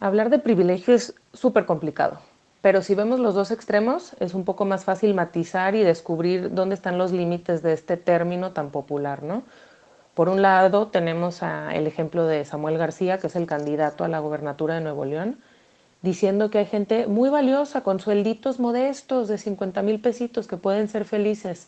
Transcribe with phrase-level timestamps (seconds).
[0.00, 2.20] Hablar de privilegio es súper complicado,
[2.62, 6.76] pero si vemos los dos extremos, es un poco más fácil matizar y descubrir dónde
[6.76, 9.42] están los límites de este término tan popular, ¿no?
[10.14, 14.20] Por un lado, tenemos el ejemplo de Samuel García, que es el candidato a la
[14.20, 15.40] gobernatura de Nuevo León,
[16.02, 20.86] diciendo que hay gente muy valiosa con suelditos modestos de 50 mil pesitos que pueden
[20.86, 21.66] ser felices.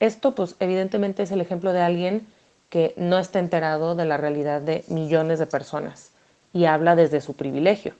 [0.00, 2.26] Esto, pues, evidentemente es el ejemplo de alguien
[2.70, 6.15] que no está enterado de la realidad de millones de personas
[6.52, 7.94] y habla desde su privilegio.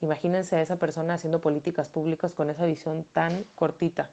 [0.00, 4.10] Imagínense a esa persona haciendo políticas públicas con esa visión tan cortita.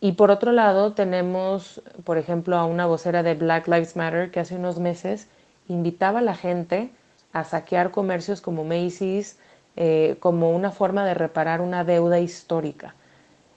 [0.00, 4.40] Y por otro lado, tenemos, por ejemplo, a una vocera de Black Lives Matter que
[4.40, 5.28] hace unos meses
[5.66, 6.90] invitaba a la gente
[7.32, 9.38] a saquear comercios como Macy's
[9.80, 12.96] eh, como una forma de reparar una deuda histórica.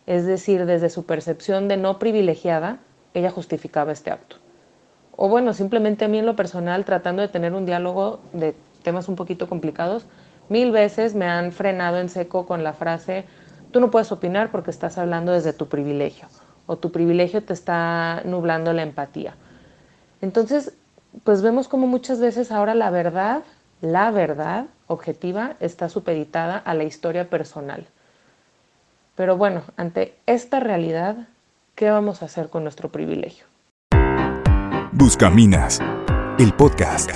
[0.05, 2.77] Es decir, desde su percepción de no privilegiada,
[3.15, 4.35] ella justificaba este acto.
[5.15, 8.53] O bueno, simplemente a mí en lo personal, tratando de tener un diálogo de
[8.83, 10.05] temas un poquito complicados,
[10.49, 13.25] mil veces me han frenado en seco con la frase,
[13.71, 16.27] tú no puedes opinar porque estás hablando desde tu privilegio
[16.65, 19.35] o tu privilegio te está nublando la empatía.
[20.21, 20.73] Entonces,
[21.23, 23.43] pues vemos como muchas veces ahora la verdad,
[23.81, 27.87] la verdad objetiva está supeditada a la historia personal.
[29.15, 31.27] Pero bueno, ante esta realidad,
[31.75, 33.45] ¿qué vamos a hacer con nuestro privilegio?
[34.93, 35.79] Buscaminas,
[36.37, 37.11] el podcast.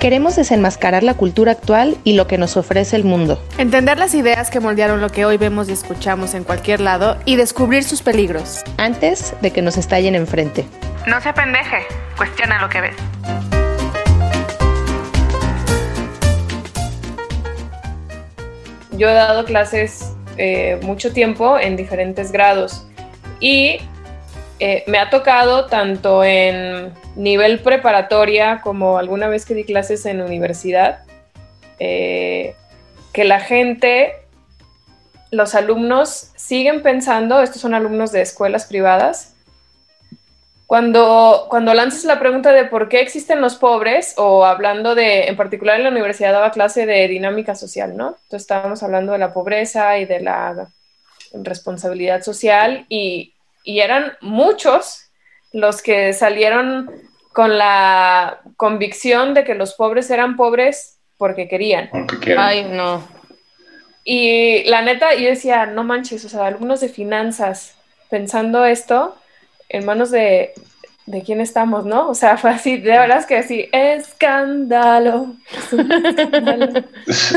[0.00, 3.42] Queremos desenmascarar la cultura actual y lo que nos ofrece el mundo.
[3.56, 7.36] Entender las ideas que moldearon lo que hoy vemos y escuchamos en cualquier lado y
[7.36, 8.62] descubrir sus peligros.
[8.76, 10.66] Antes de que nos estallen enfrente.
[11.06, 11.78] No se pendeje,
[12.14, 12.96] cuestiona lo que ves.
[18.92, 22.86] Yo he dado clases eh, mucho tiempo en diferentes grados
[23.40, 23.78] y
[24.58, 30.20] eh, me ha tocado tanto en nivel preparatoria como alguna vez que di clases en
[30.20, 31.00] universidad,
[31.78, 32.54] eh,
[33.12, 34.12] que la gente,
[35.30, 39.34] los alumnos siguen pensando, estos son alumnos de escuelas privadas,
[40.66, 45.36] cuando, cuando lanzas la pregunta de por qué existen los pobres, o hablando de, en
[45.36, 48.08] particular en la universidad daba clase de dinámica social, ¿no?
[48.08, 50.68] Entonces estábamos hablando de la pobreza y de la
[51.32, 53.32] responsabilidad social y
[53.66, 55.05] y eran muchos
[55.56, 56.90] los que salieron
[57.32, 61.88] con la convicción de que los pobres eran pobres porque querían.
[62.36, 63.02] Ay, no.
[64.04, 67.74] Y la neta, yo decía, no manches, o sea, alumnos de finanzas
[68.10, 69.16] pensando esto,
[69.70, 70.52] en manos de,
[71.06, 72.10] de quién estamos, ¿no?
[72.10, 75.36] O sea, fue así, de verdad es que así, escándalo.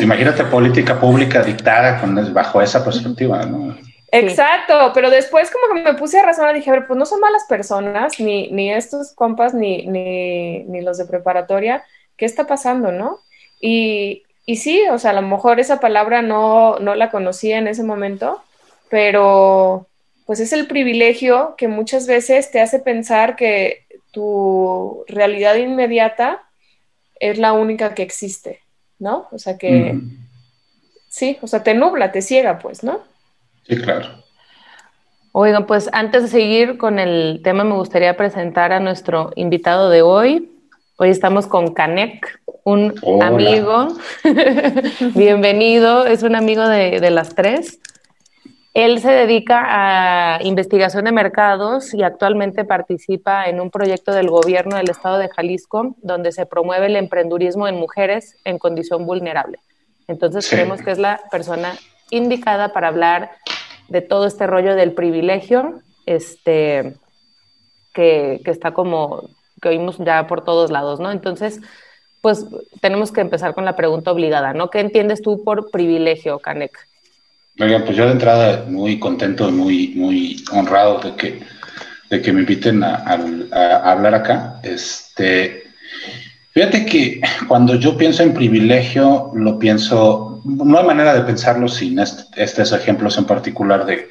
[0.01, 3.77] Imagínate política pública dictada con, bajo esa perspectiva, ¿no?
[4.11, 7.19] Exacto, pero después como que me puse a razonar, dije, a ver, pues no son
[7.19, 11.83] malas personas, ni, ni estos compas, ni, ni, ni los de preparatoria,
[12.17, 13.19] ¿qué está pasando, no?
[13.61, 17.67] Y, y sí, o sea, a lo mejor esa palabra no, no la conocía en
[17.67, 18.41] ese momento,
[18.89, 19.87] pero
[20.25, 26.43] pues es el privilegio que muchas veces te hace pensar que tu realidad inmediata
[27.19, 28.59] es la única que existe,
[28.97, 29.27] ¿no?
[29.31, 29.99] O sea que,
[31.09, 33.01] sí, o sea, te nubla, te ciega, pues, ¿no?
[33.69, 34.07] Sí, claro.
[35.31, 40.01] Oigan, pues antes de seguir con el tema, me gustaría presentar a nuestro invitado de
[40.01, 40.51] hoy.
[40.97, 43.89] Hoy estamos con Canek, un amigo.
[45.13, 47.79] Bienvenido, es un amigo de, de las tres.
[48.73, 54.77] Él se dedica a investigación de mercados y actualmente participa en un proyecto del gobierno
[54.77, 59.59] del estado de Jalisco donde se promueve el emprendurismo en mujeres en condición vulnerable.
[60.07, 61.75] Entonces creemos que es la persona
[62.09, 63.31] indicada para hablar
[63.89, 66.95] de todo este rollo del privilegio, este,
[67.93, 69.29] que, que, está como,
[69.61, 71.11] que oímos ya por todos lados, ¿no?
[71.11, 71.59] Entonces,
[72.21, 72.45] pues
[72.81, 74.69] tenemos que empezar con la pregunta obligada, ¿no?
[74.69, 76.77] ¿Qué entiendes tú por privilegio, Canek?
[77.59, 81.39] Oiga, pues yo de entrada muy contento y muy, muy honrado de que,
[82.09, 83.03] de que me inviten a,
[83.51, 84.59] a hablar acá.
[84.63, 85.69] Este,
[86.59, 91.99] Fíjate que cuando yo pienso en privilegio, lo pienso, no hay manera de pensarlo sin
[91.99, 94.09] estos ejemplos en particular de,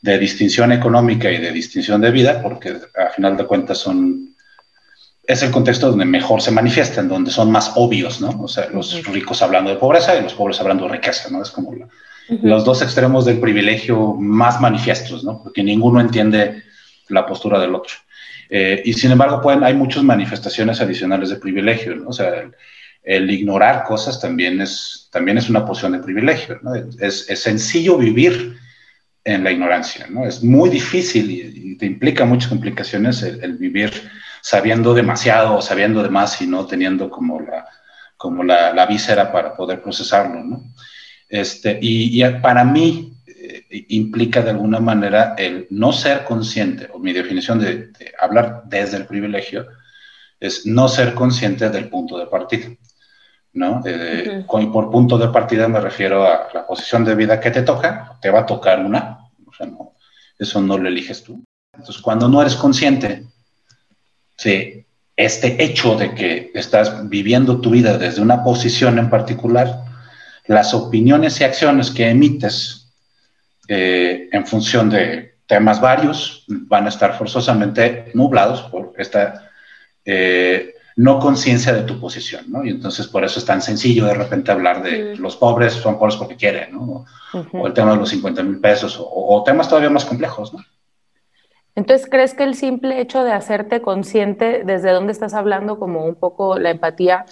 [0.00, 4.34] de, distinción económica y de distinción de vida, porque a final de cuentas son,
[5.26, 8.30] es el contexto donde mejor se manifiestan, donde son más obvios, ¿no?
[8.42, 11.42] O sea, los ricos hablando de pobreza y los pobres hablando de riqueza, ¿no?
[11.42, 11.74] Es como
[12.28, 15.42] los dos extremos del privilegio más manifiestos, ¿no?
[15.42, 16.64] Porque ninguno entiende
[17.08, 17.94] la postura del otro.
[18.48, 22.08] Eh, y sin embargo, pueden, hay muchas manifestaciones adicionales de privilegio, ¿no?
[22.08, 22.54] O sea, el,
[23.06, 26.74] ignorar cosas también es, también es una posición de privilegio, ¿no?
[26.74, 28.56] Es, sencillo vivir
[29.24, 30.26] en la ignorancia, ¿no?
[30.26, 33.92] Es muy difícil y, te implica muchas complicaciones el, vivir
[34.40, 37.66] sabiendo demasiado o sabiendo de más y no teniendo como la,
[38.16, 40.62] como la, la víscera para poder procesarlo.
[41.28, 47.12] Este, y, para mí eh, implica de alguna manera el no ser consciente, o mi
[47.12, 49.66] definición de, hablar desde el privilegio,
[50.38, 52.68] es no ser consciente del punto de partida.
[53.56, 53.82] ¿No?
[53.84, 58.18] Eh, por punto de partida me refiero a la posición de vida que te toca,
[58.20, 59.94] te va a tocar una, o sea, no,
[60.38, 61.42] eso no lo eliges tú.
[61.72, 63.24] Entonces, cuando no eres consciente
[64.44, 64.86] de
[65.16, 69.84] este hecho de que estás viviendo tu vida desde una posición en particular,
[70.46, 72.92] las opiniones y acciones que emites
[73.68, 79.50] eh, en función de temas varios van a estar forzosamente nublados por esta
[80.04, 82.64] eh, no conciencia de tu posición, ¿no?
[82.64, 86.16] Y entonces por eso es tan sencillo de repente hablar de los pobres son pobres
[86.16, 87.04] porque quieren, ¿no?
[87.52, 90.60] O el tema de los 50 mil pesos, o, temas todavía más complejos, ¿no?
[91.74, 96.14] Entonces, ¿crees que el simple hecho de hacerte consciente desde dónde estás hablando, como un
[96.14, 97.26] poco la empatía,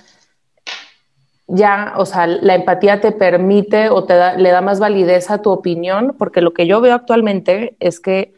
[1.46, 5.50] ya, o sea, la empatía te permite o te le da más validez a tu
[5.50, 6.14] opinión?
[6.18, 8.34] Porque lo que yo veo actualmente es que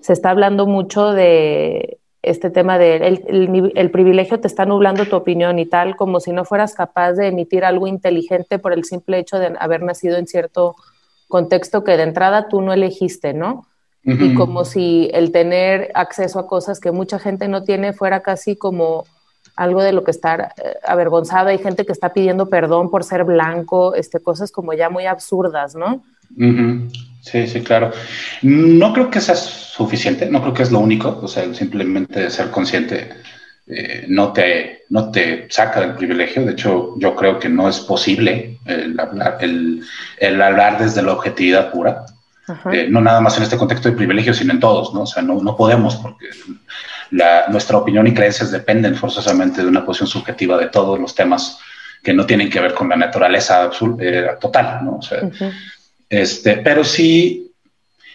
[0.00, 5.58] se está hablando mucho de este tema de el, privilegio te está nublando tu opinión
[5.58, 9.38] y tal, como si no fueras capaz de emitir algo inteligente por el simple hecho
[9.38, 10.76] de haber nacido en cierto
[11.28, 13.66] contexto que de entrada tú no elegiste, ¿no?
[14.02, 18.56] Y como si el tener acceso a cosas que mucha gente no tiene fuera casi
[18.56, 19.04] como
[19.56, 21.50] algo de lo que estar eh, avergonzada.
[21.50, 25.74] Hay gente que está pidiendo perdón por ser blanco, este, cosas como ya muy absurdas,
[25.74, 26.02] ¿no?
[27.20, 27.92] Sí, sí, claro.
[28.42, 32.50] No creo que sea suficiente, no creo que es lo único, o sea, simplemente ser
[32.50, 33.10] consciente
[33.72, 37.78] eh, no, te, no te saca del privilegio, de hecho yo creo que no es
[37.78, 42.04] posible el hablar, el, hablar desde la objetividad pura,
[42.72, 45.02] eh, no nada más en este contexto de privilegio, sino en todos, ¿no?
[45.02, 46.30] O sea, no, no podemos porque
[47.12, 51.60] la, nuestra opinión y creencias dependen forzosamente de una posición subjetiva de todos los temas
[52.02, 53.70] que no tienen que ver con la naturaleza
[54.00, 54.96] eh, total, ¿no?
[54.96, 55.20] O sea,
[56.10, 57.52] este, pero sí,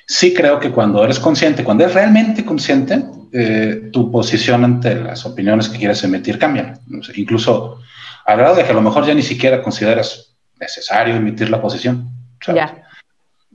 [0.06, 5.26] sí creo que cuando eres consciente, cuando eres realmente consciente, eh, tu posición ante las
[5.26, 6.80] opiniones que quieres emitir cambia.
[7.16, 7.80] incluso
[8.26, 12.10] al grado de que a lo mejor ya ni siquiera consideras necesario emitir la posición.
[12.54, 12.84] Ya.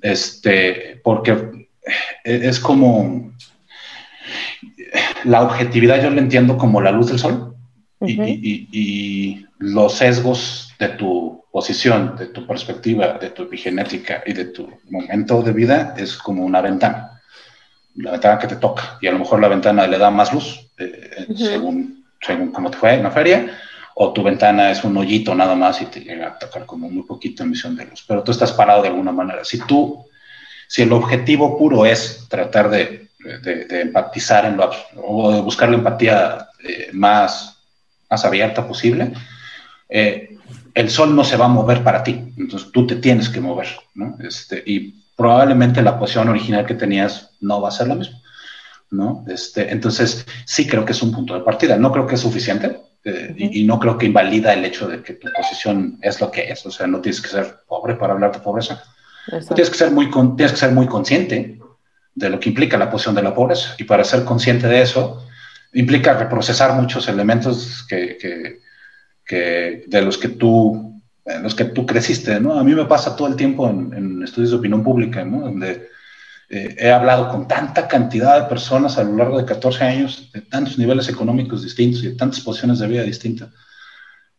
[0.02, 1.69] Este, porque
[2.25, 3.32] es como
[5.25, 7.54] la objetividad, yo lo entiendo como la luz del sol
[8.00, 14.69] y, los sesgos de tu posición, de tu perspectiva, de tu epigenética y de tu
[14.88, 17.20] momento de vida es como una ventana,
[17.97, 18.99] la ventana que te toca.
[19.00, 22.79] Y a lo mejor la ventana le da más luz, eh, según, según cómo te
[22.79, 23.58] fue en la feria,
[23.94, 27.02] o tu ventana es un hoyito nada más y te llega a tocar como muy
[27.02, 28.05] poquita emisión de luz.
[28.06, 29.44] Pero tú estás parado de alguna manera.
[29.44, 30.06] Si tú,
[30.69, 34.70] si el objetivo puro es tratar de, de, empatizar en lo,
[35.02, 37.58] o de buscar la empatía eh, más,
[38.08, 39.12] más abierta posible,
[39.88, 40.38] eh,
[40.75, 43.69] el sol no se va a mover para ti, entonces tú te tienes que mover,
[43.94, 44.17] ¿no?
[44.20, 48.20] Este, y probablemente la posición original que tenías no va a ser la misma,
[48.90, 49.25] ¿no?
[49.28, 52.81] Este, entonces sí creo que es un punto de partida, no creo que es suficiente
[53.05, 56.50] eh, y, no creo que invalida el hecho de que tu posición es lo que
[56.50, 58.82] es, o sea, no tienes que ser pobre para hablar de pobreza,
[59.55, 61.58] tienes que, ser muy, tienes que ser muy consciente
[62.14, 65.25] de lo que implica la posición de la pobreza y para ser consciente de eso
[65.73, 68.61] implica reprocesar muchos elementos que, que
[69.36, 71.00] de los que tú,
[71.42, 72.58] los que tú creciste, ¿no?
[72.58, 75.40] A mí me pasa todo el tiempo en, estudios de opinión pública, ¿no?
[75.40, 75.88] Donde
[76.49, 80.40] eh, he hablado con tanta cantidad de personas a lo largo de 14 años, de
[80.40, 83.50] tantos niveles económicos distintos y de tantas posiciones de vida distintas,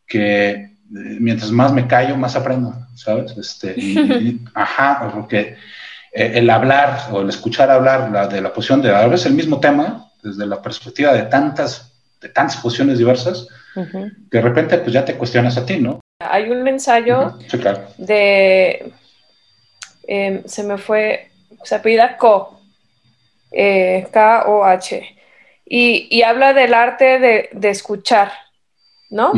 [0.05, 3.37] que eh, mientras más me callo, más aprendo, ¿sabes?
[3.37, 3.75] Este,
[4.53, 5.55] ajá, porque
[6.11, 9.33] eh, el hablar o el escuchar hablar la, de la posición de a veces el
[9.33, 15.05] mismo tema, desde la perspectiva de tantas, de tantas posiciones diversas, de repente pues ya
[15.05, 15.99] te cuestionas a ti, ¿no?
[16.19, 17.37] Hay un ensayo
[17.97, 18.91] de,
[20.07, 21.31] em, se me fue,
[21.63, 22.61] se apellida Ko,
[23.51, 25.17] eh, K-O-H,
[25.65, 28.31] y, habla del arte de, escuchar,
[29.09, 29.31] ¿no?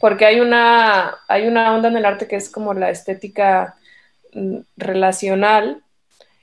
[0.00, 3.76] Porque hay una, hay una onda en el arte que es como la estética
[4.34, 5.82] mm, relacional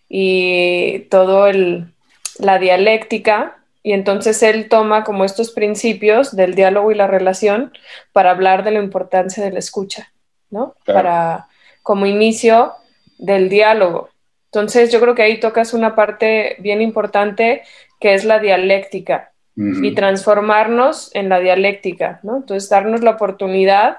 [0.08, 1.94] y todo el,
[2.40, 7.72] la dialéctica, y entonces él toma como estos principios del diálogo y la relación
[8.12, 10.12] para hablar de la importancia de la escucha,
[10.50, 10.76] ¿no?
[10.86, 11.48] Para
[11.82, 12.74] como inicio
[13.18, 14.10] del diálogo.
[14.46, 17.64] Entonces yo creo que ahí tocas una parte bien importante
[18.00, 22.38] que es la dialéctica y transformarnos en la dialéctica, ¿no?
[22.38, 23.98] Entonces darnos la oportunidad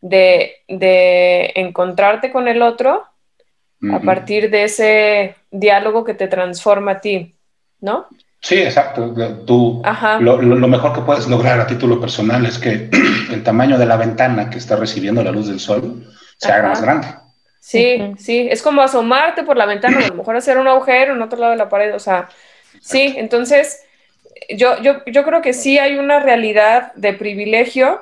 [0.00, 0.62] de,
[1.54, 3.04] encontrarte con el otro
[3.92, 7.36] a partir de ese diálogo que te transforma a ti,
[7.80, 8.06] ¿no?
[8.46, 9.12] Sí, exacto.
[9.44, 9.82] Tú,
[10.20, 12.88] lo, lo, mejor que puedes lograr a título personal es que
[13.32, 16.80] el tamaño de la ventana que está recibiendo la luz del sol se haga más
[16.80, 17.08] grande.
[17.58, 21.22] Sí, sí, es como asomarte por la ventana, a lo mejor hacer un agujero en
[21.22, 22.28] otro lado de la pared, o sea,
[22.80, 23.82] sí, entonces
[24.56, 28.00] yo, yo, yo creo que sí hay una realidad de privilegio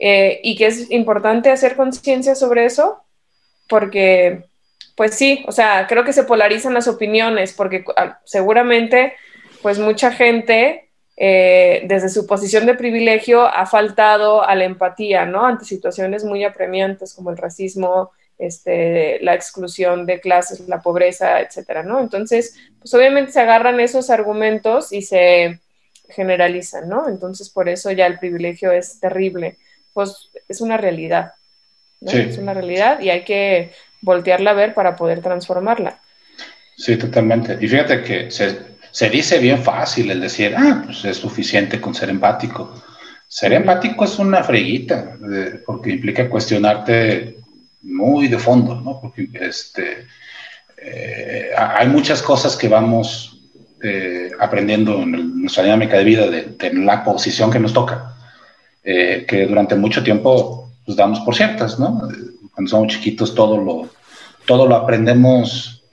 [0.00, 3.04] eh, y que es importante hacer conciencia sobre eso,
[3.68, 4.42] porque,
[4.96, 9.14] pues sí, o sea, creo que se polarizan las opiniones, porque ah, seguramente,
[9.62, 15.46] pues mucha gente, eh, desde su posición de privilegio, ha faltado a la empatía, ¿no?
[15.46, 21.82] Ante situaciones muy apremiantes como el racismo, este, la exclusión de clases, la pobreza, etcétera,
[21.82, 22.00] ¿no?
[22.00, 25.58] Entonces, pues obviamente se agarran esos argumentos y se
[26.10, 27.08] generalizan, ¿no?
[27.08, 29.56] Entonces, por eso ya el privilegio es terrible.
[29.92, 31.32] Pues es una realidad,
[32.00, 32.12] ¿no?
[32.12, 36.00] Es una realidad y hay que voltearla a ver para poder transformarla.
[36.76, 37.58] Sí, totalmente.
[37.60, 38.56] Y fíjate que se,
[39.08, 42.74] dice bien fácil el decir, ah, pues es suficiente con ser empático.
[43.28, 45.16] Ser empático es una freguita,
[45.64, 47.36] porque implica cuestionarte
[47.82, 49.00] muy de fondo, ¿no?
[49.00, 50.06] Porque este,
[50.78, 53.38] eh, hay muchas cosas que vamos
[53.82, 58.16] eh, aprendiendo en, nuestra dinámica de vida, de, la posición que nos toca,
[58.82, 62.08] eh, que durante mucho tiempo pues, damos por ciertas, ¿no?
[62.52, 63.90] Cuando somos chiquitos todo lo,
[64.46, 65.84] todo lo aprendemos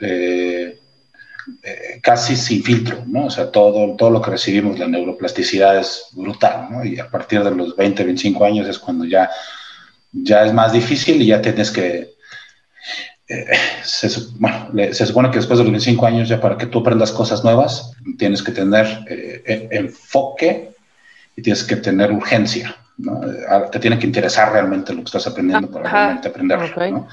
[2.02, 3.26] casi sin filtro, ¿no?
[3.26, 6.86] O sea, todo, todo lo que recibimos, la neuroplasticidad es brutal, ¿no?
[6.86, 9.30] Y a partir de los 20, 25 años es cuando ya
[10.24, 12.16] ya es más difícil y ya tienes que...
[13.28, 13.46] Eh,
[13.84, 17.12] se, bueno, se supone que después de los 25 años ya para que tú aprendas
[17.12, 20.76] cosas nuevas tienes que tener eh, enfoque
[21.36, 22.76] y tienes que tener urgencia.
[22.98, 23.22] ¿no?
[23.72, 26.92] Te tiene que interesar realmente lo que estás aprendiendo para realmente aprenderlo.
[26.92, 27.08] ¿no?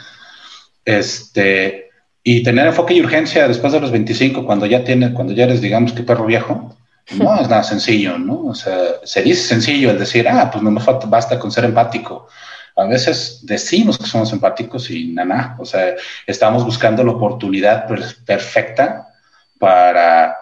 [0.85, 1.92] Este,
[2.23, 5.61] y tener enfoque y urgencia después de los 25, cuando ya tienes, cuando ya eres,
[5.61, 6.77] digamos que perro viejo,
[7.19, 8.47] no es nada sencillo, ¿no?
[8.47, 11.65] O sea, se dice sencillo el decir, ah, pues no me falta, basta con ser
[11.65, 12.29] empático
[12.77, 15.95] a veces decimos que somos empáticos y nada, o sea,
[16.27, 17.87] estamos buscando la oportunidad
[18.25, 19.09] perfecta
[19.59, 20.37] para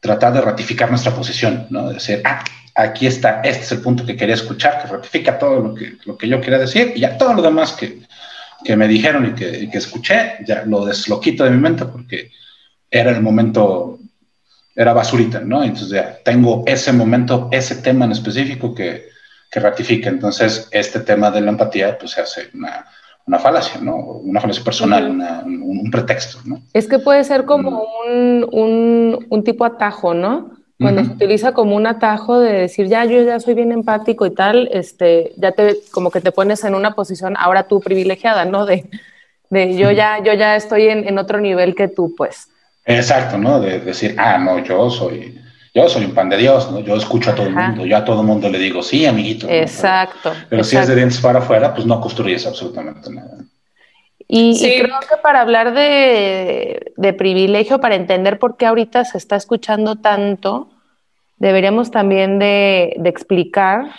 [0.00, 1.88] tratar de ratificar nuestra posición, ¿no?
[1.88, 2.42] De decir, ah,
[2.74, 6.16] aquí está, este es el punto que quería escuchar, que ratifica todo lo que, lo
[6.16, 8.00] que yo quería decir y ya todo lo demás que,
[8.66, 12.32] que me dijeron y que, que, escuché, ya lo desloquito de mi mente porque
[12.90, 13.98] era el momento,
[14.74, 15.62] era basurita, ¿no?
[15.62, 19.08] Entonces ya tengo ese momento, ese tema en específico que,
[19.50, 20.08] que ratifique.
[20.08, 22.86] Entonces, este tema de la empatía, pues se hace una,
[23.26, 23.96] una falacia, ¿no?
[23.96, 26.60] Una falacia personal, un, pretexto, ¿no?
[26.72, 30.50] Es que puede ser como un, un, un tipo atajo, ¿no?
[30.78, 34.34] Cuando se utiliza como un atajo de decir, ya, yo ya soy bien empático y
[34.34, 38.66] tal, este, ya te, como que te pones en una posición ahora tú privilegiada, ¿no?
[38.66, 38.84] De,
[39.48, 42.48] de yo, ya, yo ya estoy en, en otro nivel que tú, pues.
[42.84, 43.58] Exacto, ¿no?
[43.60, 45.40] De decir, ah, no, yo soy
[45.76, 46.80] yo soy un pan de Dios, ¿no?
[46.80, 49.46] Yo escucho a todo el mundo, yo a todo el mundo le digo, sí, amiguito.
[49.46, 50.32] Exacto.
[50.48, 53.36] Pero, si es de dientes para afuera, pues no construyes absolutamente nada.
[54.28, 59.96] Y, creo que para hablar de, privilegio, para entender por qué ahorita se está escuchando
[59.96, 60.68] tanto,
[61.36, 63.92] deberíamos también de, explicar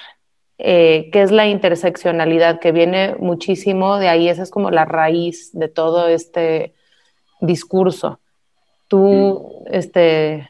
[0.57, 5.51] eh, qué es la interseccionalidad, que viene muchísimo de ahí, esa es como la raíz
[5.53, 6.73] de todo este
[7.39, 8.19] discurso.
[8.89, 9.73] Tú, mm.
[9.73, 10.49] este,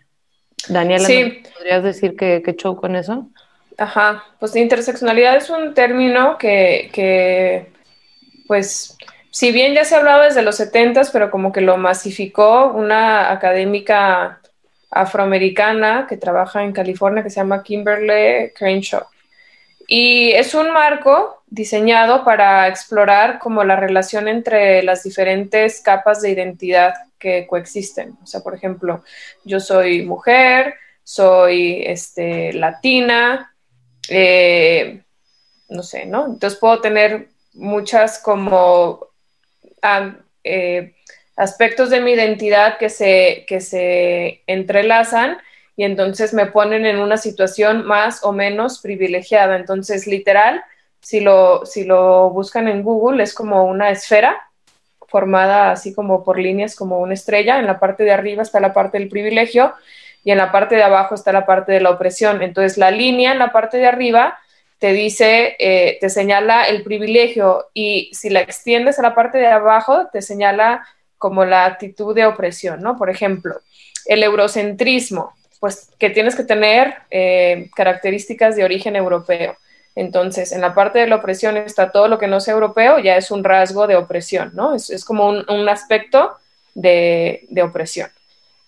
[0.69, 1.07] Daniela,
[1.55, 3.29] ¿podrías decir qué, show con eso?
[3.77, 7.69] Ajá, pues interseccionalidad es un término que,
[8.47, 8.97] pues,
[9.37, 13.31] si bien ya se ha hablado desde los 70 pero como que lo masificó una
[13.31, 14.41] académica
[14.89, 19.03] afroamericana que trabaja en California que se llama Kimberly Crenshaw.
[19.87, 26.31] Y es un marco diseñado para explorar como la relación entre las diferentes capas de
[26.31, 28.17] identidad que coexisten.
[28.23, 29.03] O sea, por ejemplo,
[29.45, 33.53] yo soy mujer, soy este, latina,
[34.09, 35.03] eh,
[35.69, 36.25] no sé, ¿no?
[36.25, 39.07] Entonces puedo tener muchas como
[40.43, 40.95] eh,
[41.35, 45.37] aspectos de mi identidad que se, que se entrelazan
[45.75, 49.55] y entonces me ponen en una situación más o menos privilegiada.
[49.55, 50.63] Entonces, literal,
[51.01, 54.41] si lo, si lo buscan en Google, es como una esfera
[55.07, 57.59] formada así como por líneas como una estrella.
[57.59, 59.73] En la parte de arriba está la parte del privilegio
[60.23, 62.41] y en la parte de abajo está la parte de la opresión.
[62.41, 64.37] Entonces la línea en la parte de arriba
[64.79, 69.47] te dice, eh, te señala el privilegio y si la extiendes a la parte de
[69.47, 72.95] abajo te señala como la actitud de opresión, ¿no?
[72.95, 73.59] Por ejemplo,
[74.05, 79.57] el eurocentrismo, pues que tienes que tener eh, características de origen europeo.
[79.95, 83.17] Entonces, en la parte de la opresión está todo lo que no sea europeo, ya
[83.17, 84.75] es un rasgo de opresión, ¿no?
[84.75, 86.37] Es, como un, aspecto
[86.75, 88.11] de, opresión.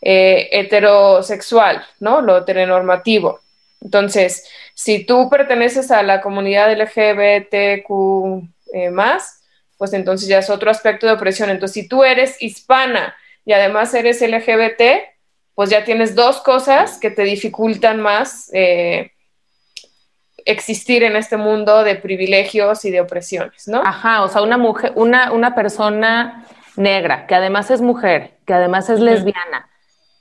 [0.01, 2.21] eh, heterosexual, ¿no?
[2.21, 3.41] Lo heteronormativo.
[3.81, 8.43] Entonces, si tú perteneces a la comunidad LGBTQ
[8.73, 9.41] eh, más,
[9.77, 11.49] pues entonces ya es otro aspecto de opresión.
[11.49, 14.81] Entonces, si tú eres hispana y además eres LGBT,
[15.55, 19.11] pues ya tienes dos cosas que te dificultan más eh,
[20.45, 23.81] existir en este mundo de privilegios y de opresiones, ¿no?
[23.81, 26.45] Ajá, o sea, una mujer, una, una persona
[26.75, 29.69] negra, que además es mujer, que además es lesbiana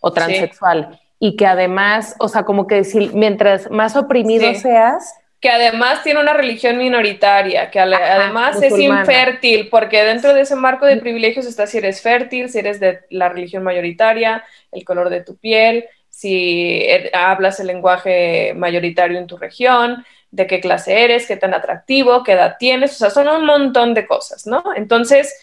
[0.00, 5.51] o transexual, y que además, o sea, como que si, mientras más oprimido seas, que
[5.51, 10.97] además tiene una religión minoritaria, que además es infértil, porque dentro de ese marco de
[10.97, 15.37] privilegios está si eres fértil, si eres de la religión mayoritaria, el color de tu
[15.37, 21.37] piel, si er, hablas el lenguaje mayoritario en tu región, de qué clase eres, qué
[21.37, 24.65] tan atractivo, qué edad tienes, o sea, son un montón de cosas, ¿no?
[24.75, 25.35] Entonces,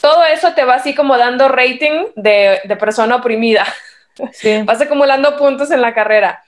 [0.00, 3.66] todo eso te va así como dando rating de, persona oprimida.
[4.64, 6.42] Vas acumulando puntos en la carrera.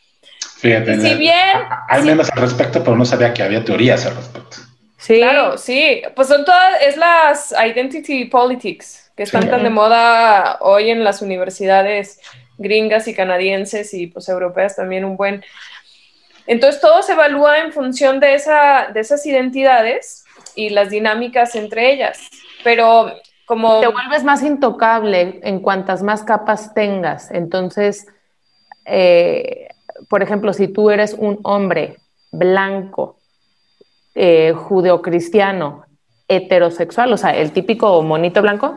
[0.59, 1.59] Fíjate, si bien...
[1.89, 4.57] Hay menos al respecto, pero no sabía que había teorías al respecto.
[4.99, 5.17] Sí.
[5.17, 6.03] Claro, sí.
[6.15, 11.23] Pues son todas, es las identity politics que están tan de moda hoy en las
[11.23, 12.21] universidades
[12.59, 15.45] gringas y canadienses y pues europeas también un buen.
[16.47, 21.93] Entonces todo se evalúa en función de, esa, de esas identidades y las dinámicas entre
[21.93, 22.19] ellas.
[22.65, 23.15] Pero
[23.47, 23.81] como...
[23.81, 27.31] Te vuelves más intocable en cuantas más capas tengas.
[27.31, 28.07] Entonces,
[28.85, 29.69] eh,
[30.09, 31.97] por ejemplo, si tú eres un hombre
[32.31, 33.17] blanco,
[34.15, 35.85] eh, judeocristiano,
[36.29, 38.77] heterosexual, o sea, el típico monito blanco,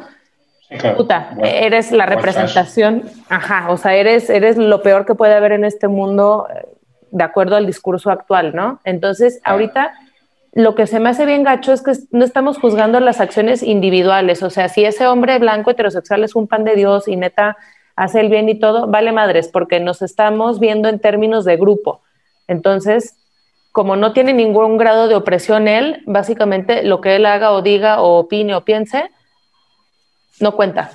[0.95, 5.65] puta, eres la representación, ajá, o sea, eres, eres lo peor que puede haber en
[5.65, 6.67] este mundo eh,
[7.11, 8.79] de acuerdo al discurso actual, ¿no?
[8.83, 9.93] Entonces, ahorita
[10.53, 14.41] lo que se me hace bien gacho es que no estamos juzgando las acciones individuales,
[14.43, 17.57] o sea, si ese hombre blanco heterosexual es un pan de Dios y neta
[17.95, 22.01] hace el bien y todo, vale madres, porque nos estamos viendo en términos de grupo.
[22.47, 23.15] Entonces,
[23.71, 28.01] como no tiene ningún grado de opresión él, básicamente lo que él haga o diga
[28.01, 29.11] o opine o piense,
[30.39, 30.91] no cuenta.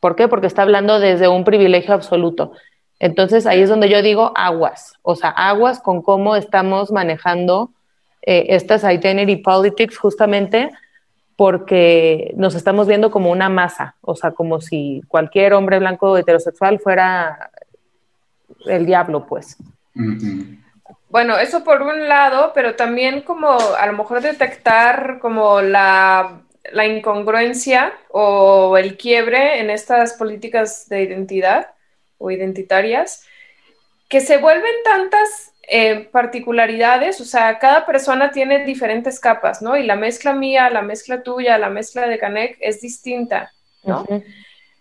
[0.00, 0.28] ¿Por qué?
[0.28, 2.52] Porque está hablando desde un privilegio absoluto.
[2.98, 7.70] Entonces ahí es donde yo digo aguas, o sea, aguas con cómo estamos manejando
[8.30, 10.70] eh, estas identity politics justamente
[11.34, 16.78] porque nos estamos viendo como una masa, o sea, como si cualquier hombre blanco heterosexual
[16.78, 17.50] fuera
[18.66, 19.56] el diablo, pues.
[21.08, 26.86] Bueno, eso por un lado, pero también como a lo mejor detectar como la, la
[26.86, 31.72] incongruencia o el quiebre en estas políticas de identidad
[32.18, 33.26] o identitarias,
[34.08, 39.76] que se vuelven tantas eh, particularidades, o sea, cada persona tiene diferentes capas, ¿no?
[39.76, 43.52] Y la mezcla mía, la mezcla tuya, la mezcla de Canek es distinta,
[43.84, 44.04] ¿no?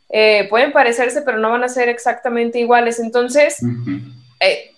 [0.10, 3.00] Eh, pueden parecerse, pero no van a ser exactamente iguales.
[3.00, 3.60] Entonces,
[4.40, 4.72] eh,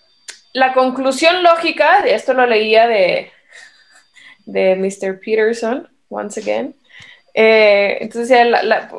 [0.51, 3.31] la conclusión lógica, de esto lo leía de,
[4.45, 5.19] de Mr.
[5.19, 6.75] Peterson, once again,
[7.33, 8.53] entonces, él,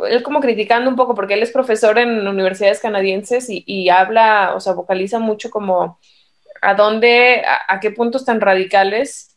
[0.09, 4.55] él, como criticando un poco, porque él es profesor en universidades canadienses y, y, habla,
[4.55, 5.99] o sea, vocaliza mucho como
[6.63, 9.37] a dónde, a, qué puntos tan radicales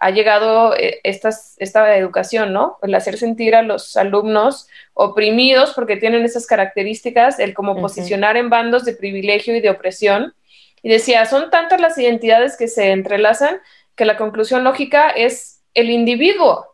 [0.00, 2.78] ha llegado eh, esta educación, ¿no?
[2.82, 8.50] El hacer sentir a los alumnos oprimidos porque tienen esas características, el como posicionar en
[8.50, 10.34] bandos de privilegio y de opresión.
[10.82, 13.60] Y decía, son tantas las identidades que se entrelazan
[13.94, 16.66] que la conclusión lógica es el individuo.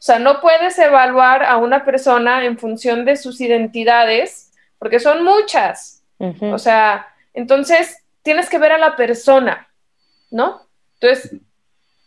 [0.00, 5.24] O sea, no puedes evaluar a una persona en función de sus identidades, porque son
[5.24, 6.02] muchas.
[6.40, 9.68] O sea, entonces tienes que ver a la persona,
[10.30, 10.62] ¿no?
[11.00, 11.36] Entonces,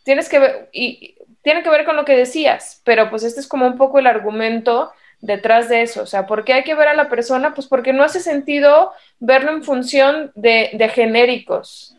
[0.04, 3.48] tienes que ver, y tiene que ver con lo que decías, pero pues este es
[3.48, 6.02] como un poco el argumento detrás de eso.
[6.02, 7.54] O sea, ¿por qué hay que ver a la persona?
[7.54, 11.96] Pues porque no hace sentido verlo en función de, genéricos.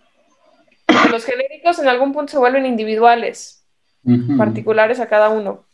[1.12, 3.63] los genéricos en algún punto se vuelven individuales,
[4.38, 5.65] particulares a cada uno.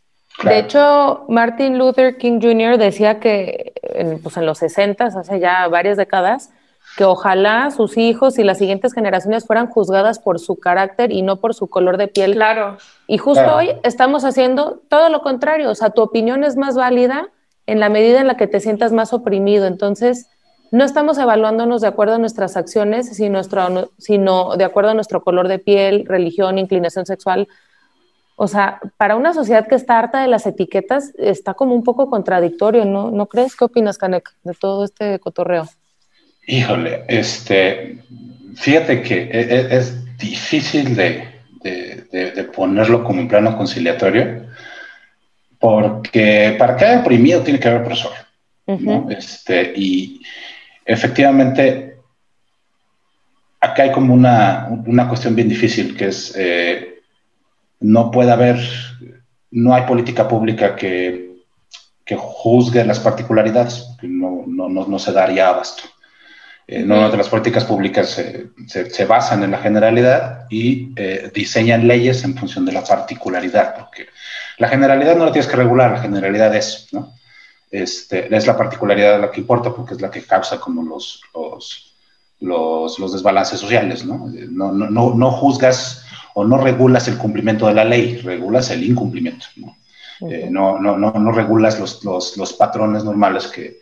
[0.44, 2.78] De hecho, Martin Luther King Jr.
[2.78, 6.52] decía que en, pues en los 60, hace ya varias décadas,
[6.98, 11.38] que ojalá sus hijos y las siguientes generaciones fueran juzgadas por su carácter y no
[11.38, 12.34] por su color de piel.
[12.34, 12.78] Claro.
[13.08, 17.30] Y justo hoy estamos haciendo todo lo contrario, o sea, tu opinión es más válida
[17.66, 19.68] en la medida en la que te sientas más oprimido.
[19.68, 20.28] Entonces,
[20.72, 23.42] no estamos evaluándonos de acuerdo a nuestras acciones, sino,
[23.98, 27.48] sino de acuerdo a nuestro color de piel, religión, inclinación sexual.
[28.36, 32.10] O sea, para una sociedad que está harta de las etiquetas, está como un poco
[32.10, 33.12] contradictorio, ¿no?
[33.12, 33.56] ¿No crees?
[33.56, 35.66] ¿Qué opinas, Canek, de todo este cotorreo?
[36.52, 37.98] Híjole, este,
[38.56, 41.30] fíjate que e, e, es, difícil de,
[42.54, 44.48] ponerlo como un plano conciliatorio,
[45.58, 48.12] porque para cada oprimido tiene que haber profesor.
[49.10, 50.22] este, y
[50.84, 51.96] efectivamente,
[53.62, 57.00] acá hay como una, una cuestión bien difícil, que es, eh,
[57.80, 58.60] no puede haber,
[59.52, 61.32] no hay política pública que,
[62.04, 65.84] que juzgue las particularidades, no, no, no, se daría abasto.
[66.72, 72.24] Eh, no, las políticas públicas se, se, basan en la generalidad y eh, diseñan leyes
[72.24, 74.08] en función de la particularidad, porque
[74.58, 77.12] la generalidad no la tienes que regular, la generalidad es, ¿no?
[77.70, 81.94] Este, es la particularidad la que importa porque es la que causa como los, los,
[82.40, 84.32] los, los desbalances sociales, ¿no?
[84.50, 85.14] No, ¿no?
[85.14, 86.06] no, juzgas
[86.36, 89.76] o no regulas el cumplimiento de la ley, regulas el incumplimiento, ¿no?
[90.30, 93.82] Eh, no, no, no, no, regulas los, los, los patrones normales que,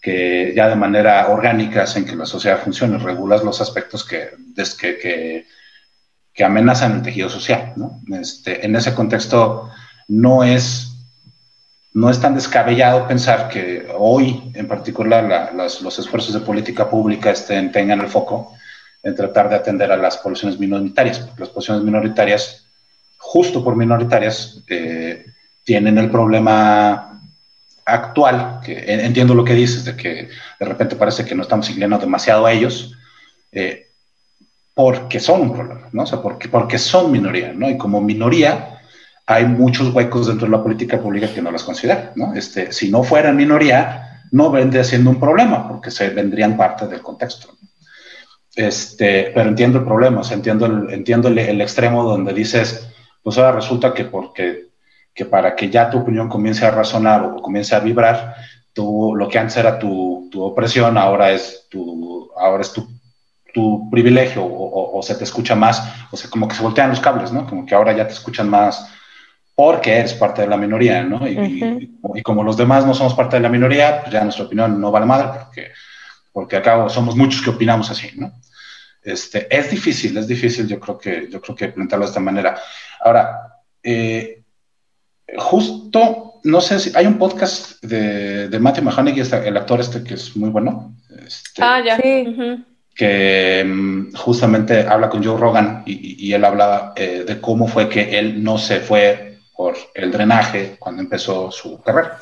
[0.00, 4.30] que, ya de manera orgánica hacen que la sociedad funcione, regulas los aspectos que,
[4.78, 5.46] que, que,
[6.32, 7.74] que amenazan el tejido social.
[7.76, 8.00] ¿no?
[8.18, 9.70] Este, en ese contexto
[10.08, 10.90] no es
[11.92, 17.72] no es tan descabellado pensar que hoy, en particular, los esfuerzos de política pública estén,
[17.72, 18.52] tengan el foco
[19.02, 22.66] en tratar de atender a las poblaciones minoritarias, las poblaciones minoritarias,
[23.16, 25.26] justo por minoritarias, eh,
[25.64, 27.09] tienen el problema
[27.84, 32.04] actual, que entiendo lo que dices, de que de repente parece que no estamos inclinando
[32.04, 32.96] demasiado a ellos,
[33.52, 33.86] eh,
[34.74, 36.04] porque son un problema, ¿no?
[36.04, 37.68] O sea, porque, porque son minoría, ¿no?
[37.68, 38.80] Y como minoría,
[39.26, 42.34] hay muchos huecos dentro de la política pública que no las consideran, ¿no?
[42.34, 47.02] Este, si no fueran minoría, no vendría siendo un problema, porque se vendrían parte del
[47.02, 47.56] contexto.
[48.54, 52.88] Este, pero entiendo el problema, entiendo, el, entiendo el, extremo donde dices,
[53.22, 54.69] pues ahora resulta que porque
[55.14, 58.36] que para que ya tu opinión comience a razonar o comience a vibrar,
[58.72, 62.88] tú, lo que antes era tu, tu opresión, ahora es tu, ahora es tu,
[63.52, 67.00] tu privilegio o, o, se te escucha más, o sea, como que se voltean los
[67.00, 67.46] cables, ¿no?
[67.46, 68.88] Como que ahora ya te escuchan más
[69.54, 71.28] porque eres parte de la minoría, ¿no?
[71.28, 74.80] Y, y, como los demás no somos parte de la minoría, pues ya nuestra opinión
[74.80, 75.72] no vale madre, porque,
[76.32, 78.32] porque acá somos muchos que opinamos así, ¿no?
[79.02, 82.58] Este, es difícil, es difícil, yo creo que, yo creo que plantearlo de esta manera.
[83.04, 84.39] Ahora, eh,
[85.38, 90.14] justo, no sé si hay un podcast de, de Matthew McConaughey, el actor este que
[90.14, 90.94] es muy bueno.
[91.26, 91.96] Este, ah, ya.
[91.96, 92.64] Sí.
[92.94, 97.88] Que mm, justamente habla con Joe Rogan y, y él habla eh, de cómo fue
[97.88, 102.18] que él no se fue por el drenaje cuando empezó su carrera,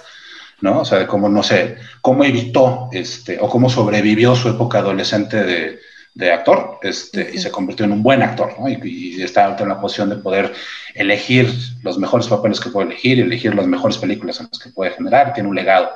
[0.61, 0.81] ¿no?
[0.81, 5.45] O sea, de cómo, no sé, cómo evitó, este, o cómo sobrevivió su época adolescente
[5.45, 5.79] de,
[6.19, 8.69] de actor, este, y se convirtió en un buen actor, ¿no?
[8.69, 10.53] Y, está en la posición de poder
[10.95, 11.49] elegir
[11.85, 15.33] los mejores papeles que puede elegir, elegir las mejores películas en las que puede generar,
[15.33, 15.91] tiene un legado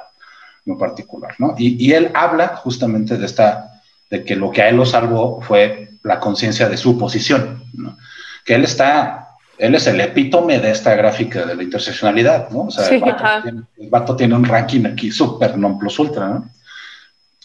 [0.65, 1.57] muy particular, ¿no?
[1.59, 5.41] Y, y él habla justamente de esta, de que lo que a él lo salvó
[5.41, 7.99] fue la conciencia de su posición, ¿no?
[8.45, 9.23] Que él está
[9.59, 12.63] él es el epítome de esta gráfica de la interseccionalidad, ¿no?
[12.63, 16.47] O sea, el, vato tiene, un ranking aquí súper non plus ultra, ¿no?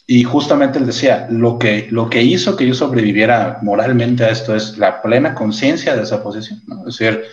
[0.09, 4.55] Y justamente él decía, lo que, lo que hizo que yo sobreviviera moralmente a esto
[4.55, 6.87] es la plena conciencia de esa posición, ¿no?
[6.87, 7.25] Es decir,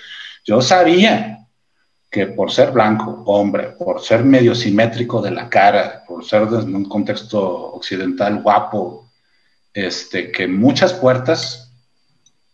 [0.44, 1.46] yo sabía
[2.10, 6.74] que por ser blanco, hombre, por ser medio simétrico de la cara, por ser en
[6.74, 9.10] un contexto occidental guapo,
[9.72, 11.72] este, que muchas puertas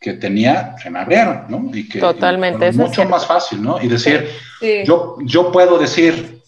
[0.01, 1.71] que tenía se me abrieron, ¿no?
[1.75, 3.81] Y que Totalmente, es mucho más fácil, ¿no?
[3.83, 4.29] Y decir,
[4.87, 6.40] yo, yo puedo decir,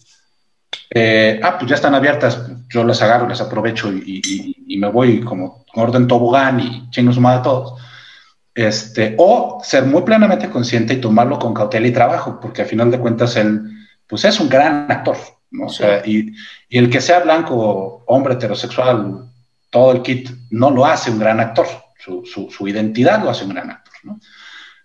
[0.93, 4.21] eh, ah, pues ya están abiertas, yo las agarro, las aprovecho y,
[4.67, 7.81] y, me voy como orden tobogán y chingo sumada a todos.
[8.53, 12.91] Este, o ser muy plenamente consciente y tomarlo con cautela y trabajo, porque al final
[12.91, 13.61] de cuentas él,
[14.07, 15.17] pues es un gran actor,
[15.51, 15.67] ¿no?
[15.67, 16.33] O sea, y,
[16.69, 19.25] y el que sea blanco, hombre heterosexual,
[19.69, 21.67] todo el kit, no lo hace un gran actor
[22.25, 24.19] su, identidad lo hace un gran actor, ¿no?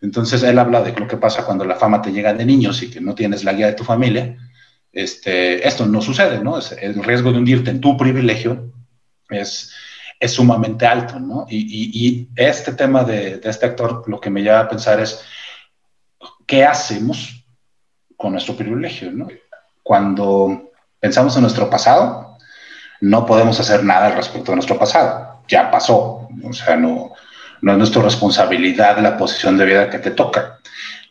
[0.01, 2.91] Entonces él habla de lo que pasa cuando la fama te llega de niños y
[2.91, 4.37] que no tienes la guía de tu familia.
[4.93, 6.59] Este, esto no sucede, ¿no?
[6.59, 8.73] el riesgo de hundirte en tu privilegio
[9.29, 9.73] es,
[10.19, 11.47] es sumamente alto, ¿no?
[11.49, 15.23] Y, este tema de, este actor lo que me lleva a pensar es,
[16.47, 17.45] ¿qué hacemos
[18.17, 19.29] con nuestro privilegio, ¿no?
[19.83, 22.39] Cuando pensamos en nuestro pasado,
[23.01, 27.13] no podemos hacer nada respecto a nuestro pasado ya pasó, o sea, no,
[27.63, 30.61] no es nuestra responsabilidad la posición de vida que te toca.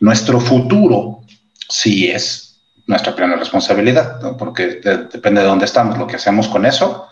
[0.00, 1.22] Nuestro futuro
[1.68, 2.47] sí es
[2.88, 4.80] nuestra plena responsabilidad, porque
[5.12, 7.08] depende de dónde estamos, lo que hacemos con eso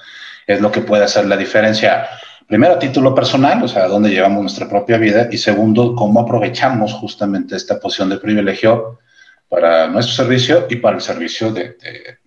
[0.47, 2.09] es lo que puede hacer la diferencia,
[2.49, 6.95] primero a título personal, o sea, dónde llevamos nuestra propia vida, y segundo, cómo aprovechamos
[6.95, 9.01] justamente esta posición de privilegio
[9.49, 11.77] para nuestro servicio y para el servicio de,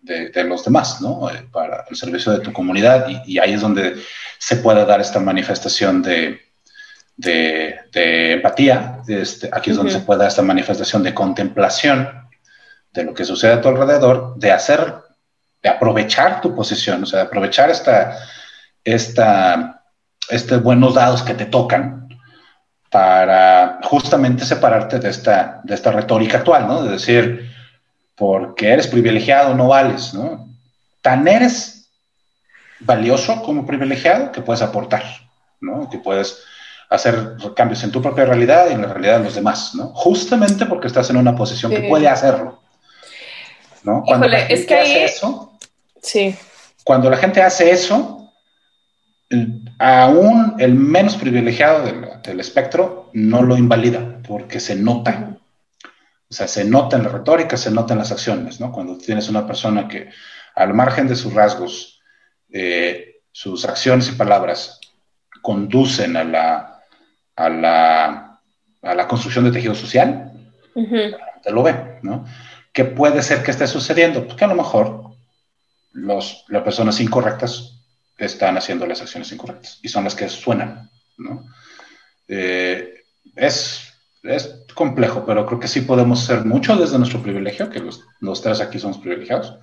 [0.01, 1.29] de, los demás, ¿no?
[1.29, 3.95] Eh, para el servicio de tu comunidad, y, y ahí es donde
[4.37, 6.39] se pueda dar esta manifestación de,
[7.19, 9.01] de, empatía.
[9.07, 12.18] Este, aquí es donde se puede dar esta manifestación de contemplación
[12.91, 14.95] de lo que sucede a tu alrededor, de hacer,
[15.61, 18.17] de aprovechar tu posición, o sea, de aprovechar esta,
[18.83, 19.83] esta,
[20.29, 22.07] este buenos dados que te tocan
[22.89, 26.83] para justamente separarte de esta, de esta retórica actual, ¿no?
[26.83, 27.51] De decir,
[28.15, 30.49] porque eres privilegiado no vales, ¿no?
[31.01, 31.89] Tan eres
[32.79, 35.03] valioso como privilegiado que puedes aportar,
[35.61, 35.89] ¿no?
[35.89, 36.43] Que puedes
[36.89, 39.89] hacer cambios en tu propia realidad y en la realidad de los demás, ¿no?
[39.93, 42.58] Justamente porque estás en una posición que puede hacerlo.
[43.89, 44.03] ¿No?
[44.05, 45.57] Cuando la gente es que hace eso,
[46.01, 46.35] sí.
[46.83, 48.31] cuando la gente hace eso,
[49.79, 55.37] aún el menos privilegiado del, del, espectro no lo invalida porque se nota.
[56.29, 58.71] O sea, se nota en la retórica, se nota en las acciones, ¿no?
[58.71, 60.09] Cuando tienes una persona que,
[60.55, 62.01] al margen de sus rasgos,
[62.51, 64.79] eh, sus acciones y palabras
[65.41, 66.83] conducen a la,
[67.35, 68.41] a la,
[68.83, 70.31] a la construcción de tejido social,
[70.75, 71.17] uh -huh.
[71.41, 72.25] te lo ve, ¿no?
[72.79, 74.23] ¿Qué puede ser que esté sucediendo?
[74.23, 75.11] Pues que a lo mejor
[75.91, 77.73] los, las personas incorrectas
[78.17, 81.45] están haciendo las acciones incorrectas y son las que suenan, ¿no?
[82.25, 83.03] Eh,
[83.35, 83.81] es,
[84.23, 88.41] es complejo, pero creo que sí podemos ser mucho desde nuestro privilegio, que los, los
[88.41, 89.55] tres aquí somos privilegiados,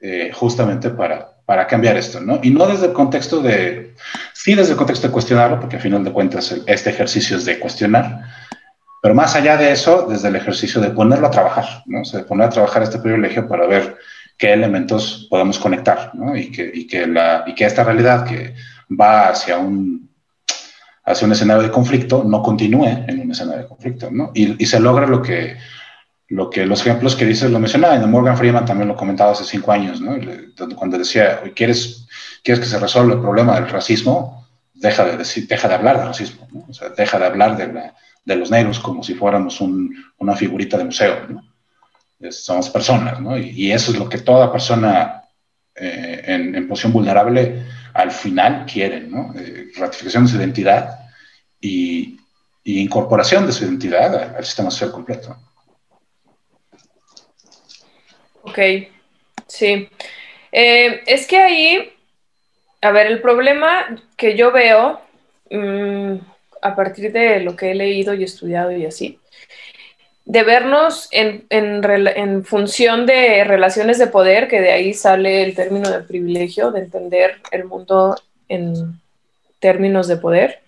[0.00, 2.40] eh, justamente para, para cambiar esto, ¿no?
[2.42, 3.94] Y no desde el contexto de,
[4.32, 7.60] sí desde el contexto de cuestionarlo, porque a final de cuentas este ejercicio es de
[7.60, 8.47] cuestionar,
[9.00, 12.02] pero más allá de eso, desde el ejercicio de ponerlo a trabajar, ¿no?
[12.02, 13.96] O sea, de poner a trabajar este privilegio para ver
[14.36, 16.36] qué elementos podemos conectar, ¿no?
[16.36, 18.54] Y que, y que, la, y que esta realidad que
[18.88, 20.10] va hacia un,
[21.04, 24.30] hacia un escenario de conflicto no continúe en un escenario de conflicto, ¿no?
[24.34, 25.56] Y, y se logra lo que,
[26.28, 29.72] lo que los ejemplos que dices lo mencionaba, Morgan Freeman también lo comentaba hace cinco
[29.72, 30.16] años, ¿no?
[30.76, 32.06] Cuando decía, ¿quieres,
[32.44, 34.46] ¿quieres que se resuelva el problema del racismo?
[34.74, 36.66] Deja de, decir, deja de hablar del racismo, ¿no?
[36.68, 37.94] O sea, deja de hablar de, la,
[38.28, 42.30] de los negros como si fuéramos un, una figurita de museo, ¿no?
[42.30, 43.38] somos personas, ¿no?
[43.38, 45.22] Y, eso es lo que toda persona
[45.74, 47.62] eh, en, en, posición vulnerable
[47.94, 49.32] al final quiere, ¿no?
[49.38, 50.98] Eh, ratificación de su identidad
[51.60, 52.16] y,
[52.64, 55.34] incorporación de su identidad al, sistema social completo.
[58.42, 58.58] Ok,
[59.46, 59.88] sí.
[60.52, 61.92] Eh, es que ahí,
[62.82, 65.00] a ver, el problema que yo veo
[65.50, 66.18] mmm,
[66.62, 69.18] a partir de lo que he leído y estudiado y así,
[70.28, 75.54] de vernos en, en, en, función de relaciones de poder, que de ahí sale el
[75.54, 78.14] término del privilegio, de entender el mundo
[78.46, 79.00] en
[79.58, 80.60] términos de poder.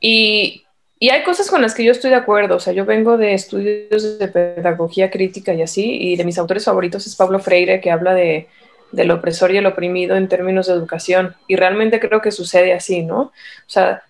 [0.00, 0.64] Y,
[0.98, 3.34] y, hay cosas con las que yo estoy de acuerdo, o sea, yo vengo de
[3.34, 7.92] estudios de pedagogía crítica y así, y de mis autores favoritos es Pablo Freire, que
[7.92, 8.48] habla de,
[8.90, 13.04] del opresor y el oprimido en términos de educación, y realmente creo que sucede así,
[13.04, 13.20] ¿no?
[13.20, 13.32] O
[13.68, 14.02] sea,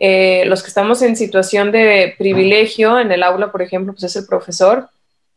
[0.00, 4.14] eh, los que estamos en situación de privilegio en el aula, por ejemplo, pues es
[4.14, 4.88] el profesor,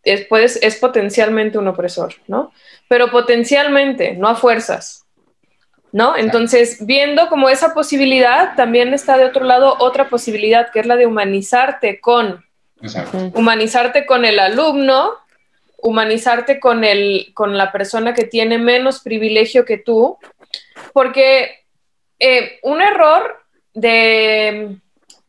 [0.03, 2.53] es, pues, es potencialmente un opresor, ¿no?
[2.87, 5.05] Pero potencialmente, no a fuerzas,
[5.91, 6.15] ¿no?
[6.15, 10.95] Entonces, viendo como esa posibilidad, también está de otro lado otra posibilidad, que es la
[10.95, 12.45] de humanizarte con,
[12.83, 13.17] Exacto.
[13.33, 15.13] humanizarte con el alumno,
[15.77, 20.19] humanizarte con, el, con la persona que tiene menos privilegio que tú,
[20.93, 21.65] porque
[22.19, 23.40] eh, un error
[23.73, 24.77] de,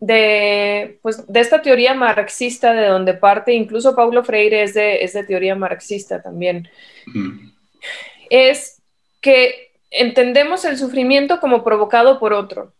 [0.00, 5.12] de, pues, de esta teoría marxista de donde parte, incluso Paulo Freire es de, es
[5.12, 6.68] de teoría marxista también,
[7.07, 7.50] mm.
[8.31, 8.83] es
[9.20, 12.72] que entendemos el sufrimiento como provocado por otro.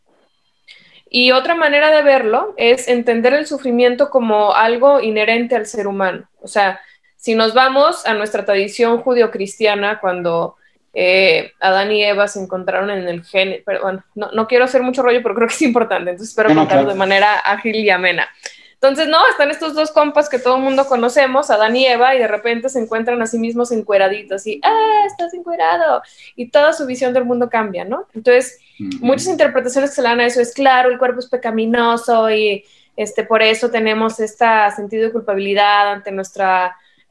[1.15, 6.27] Y otra manera de verlo es entender el sufrimiento como algo inherente al ser humano.
[6.41, 6.81] O sea,
[7.19, 10.57] si nos vamos a nuestra tradición judio-cristiana, cuando
[10.95, 14.83] eh, Adán y Eva se encontraron en el gen, pero bueno, no, no, quiero hacer
[14.83, 16.93] mucho rollo, pero creo que es importante, entonces espero no, contarlo claro.
[16.93, 18.29] de manera ágil y amena.
[18.75, 22.19] Entonces, no, están estos dos compas que todo el mundo conocemos, Adán y Eva, y
[22.19, 26.03] de repente se encuentran a sí mismos encueraditos y, ah, estás encuerado,
[26.35, 28.09] y toda su visión del mundo cambia, ¿no?
[28.13, 29.01] Entonces, uh -huh.
[29.01, 32.65] muchas interpretaciones que se le dan a eso es, claro, el cuerpo es pecaminoso y
[32.97, 36.45] este, por eso tenemos este sentido de culpabilidad ante nuestro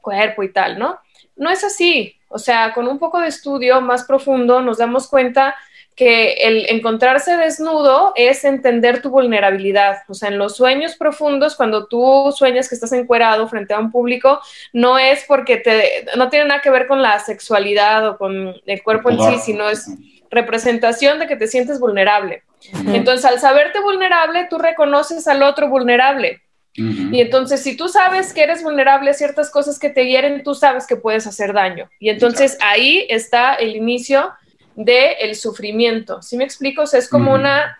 [0.01, 0.99] cuerpo y tal, ¿no?
[1.35, 5.55] No es así, o sea, con un poco de estudio más profundo nos damos cuenta
[5.95, 9.97] que el encontrarse desnudo es entender tu vulnerabilidad.
[10.07, 13.91] O sea, en los sueños profundos, cuando tú sueñas que estás encuerado frente a un
[13.91, 14.39] público,
[14.71, 18.83] no es porque te, no tiene nada que ver con la sexualidad o con el
[18.83, 19.91] cuerpo en sí, sino es
[20.29, 22.43] representación de que te sientes vulnerable.
[22.87, 26.41] Entonces, al saberte vulnerable, tú reconoces al otro vulnerable.
[26.77, 27.15] Uh -huh.
[27.15, 30.55] Y entonces, si tú sabes que eres vulnerable a ciertas cosas que te hieren, tú
[30.55, 31.89] sabes que puedes hacer daño.
[31.99, 32.65] Y entonces Exacto.
[32.67, 34.31] ahí está el inicio
[34.75, 36.21] del el sufrimiento.
[36.21, 36.83] ¿Sí me explico?
[36.83, 37.39] O sea, es como uh -huh.
[37.39, 37.77] una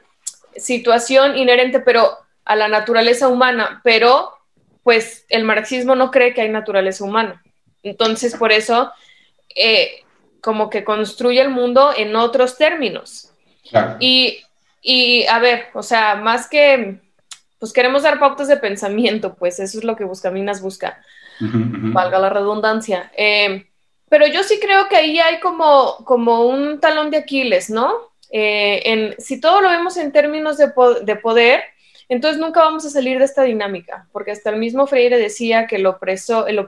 [0.56, 4.34] situación inherente, pero a la naturaleza humana, pero
[4.84, 7.41] pues el marxismo no cree que hay naturaleza humana.
[7.84, 8.91] Entonces, por eso,
[9.56, 10.04] eh,
[10.41, 13.32] como que construye el mundo en otros términos.
[13.99, 14.43] Y,
[14.82, 16.99] y, a ver, o sea, más que,
[17.62, 21.00] pues queremos dar pautas de pensamiento, pues eso es lo que Buscaminas busca,
[21.39, 23.12] valga la redundancia.
[23.15, 23.67] Eh,
[24.10, 27.93] pero yo sí creo que ahí hay como, como un talón de Aquiles, ¿no?
[28.32, 30.71] Eh, en, si todo lo vemos en términos de,
[31.04, 31.62] de poder,
[32.10, 35.76] entonces nunca vamos a salir de esta dinámica, porque hasta el mismo Freire decía que
[35.76, 36.65] el, opreso, el,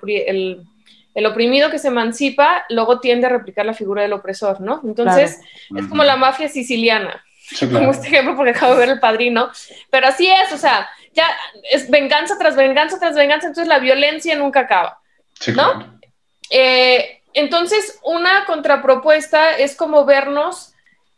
[1.16, 4.80] el, oprimido que se emancipa luego tiende a replicar la figura del opresor, ¿no?
[4.86, 5.42] Entonces
[5.76, 7.26] es como la mafia siciliana,
[7.60, 9.52] como este ejemplo porque acabo de ver el padrino,
[9.90, 11.28] pero así es, o sea, ya
[11.72, 15.00] es venganza tras venganza tras venganza, entonces la violencia nunca acaba,
[15.56, 16.00] ¿no?
[16.50, 20.74] Eh, entonces, una contrapropuesta es como vernos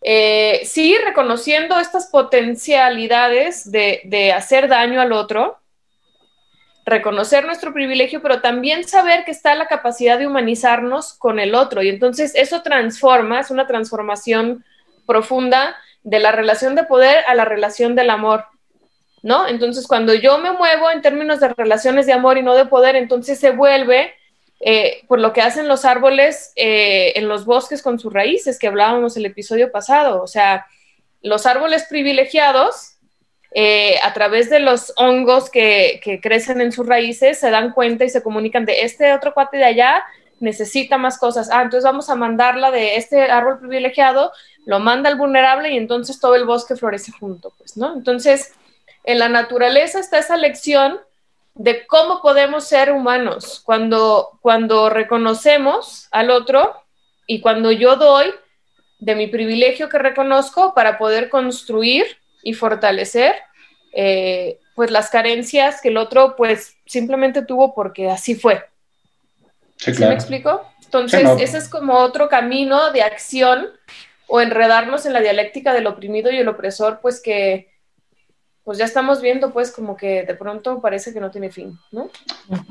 [0.07, 5.57] eh, sí, reconociendo estas potencialidades de, hacer daño al otro,
[6.85, 11.81] reconocer nuestro privilegio, pero también saber que está la capacidad de humanizarnos con el otro.
[11.81, 14.63] Y entonces eso transforma, es una transformación
[15.07, 18.45] profunda de la relación de poder a la relación del amor.
[19.23, 19.47] ¿No?
[19.47, 22.95] Entonces, cuando yo me muevo en términos de relaciones de amor y no de poder,
[22.95, 24.13] entonces se vuelve
[24.59, 28.67] eh, por lo que hacen los árboles eh, en los bosques con sus raíces, que
[28.67, 30.21] hablábamos el episodio pasado.
[30.21, 30.67] O sea,
[31.23, 32.97] los árboles privilegiados,
[33.55, 38.05] eh, a través de los hongos que, que, crecen en sus raíces, se dan cuenta
[38.05, 40.03] y se comunican de este otro cuate de allá
[40.39, 41.49] necesita más cosas.
[41.51, 44.31] Ah, entonces vamos a mandarla de este árbol privilegiado,
[44.65, 47.93] lo manda al vulnerable y entonces todo el bosque florece junto, pues, ¿no?
[47.93, 48.53] Entonces,
[49.03, 50.99] en la naturaleza está esa lección
[51.53, 56.75] de cómo podemos ser humanos cuando, cuando reconocemos al otro
[57.27, 58.33] y cuando yo doy
[58.99, 62.05] de mi privilegio que reconozco para poder construir
[62.43, 63.35] y fortalecer
[63.93, 68.65] eh, pues las carencias que el otro pues simplemente tuvo porque así fue.
[69.77, 70.61] Sí, me explico?
[70.83, 73.67] Entonces, ese es como otro camino de acción
[74.27, 77.67] o enredarnos en la dialéctica del oprimido y el opresor, pues que,
[78.65, 82.09] pues ya estamos viendo pues como que de pronto parece que no tiene fin, ¿no?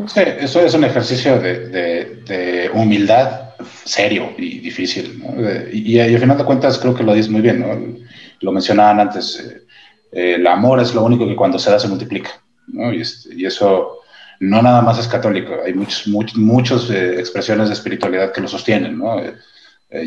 [0.08, 3.50] Sí, eso es un ejercicio de, humildad
[3.84, 5.34] serio y difícil, ¿no?
[5.72, 7.96] Y, al final de cuentas creo que lo dices muy bien, ¿no?
[8.40, 9.62] Lo mencionaban antes, eh,
[10.10, 12.92] eh, el amor es lo único que cuando se da se multiplica, ¿no?
[12.92, 13.02] Y,
[13.36, 14.00] y eso
[14.40, 18.98] no nada más es católico, hay muchas muchos, eh, expresiones de espiritualidad que lo sostienen,
[18.98, 19.20] ¿no?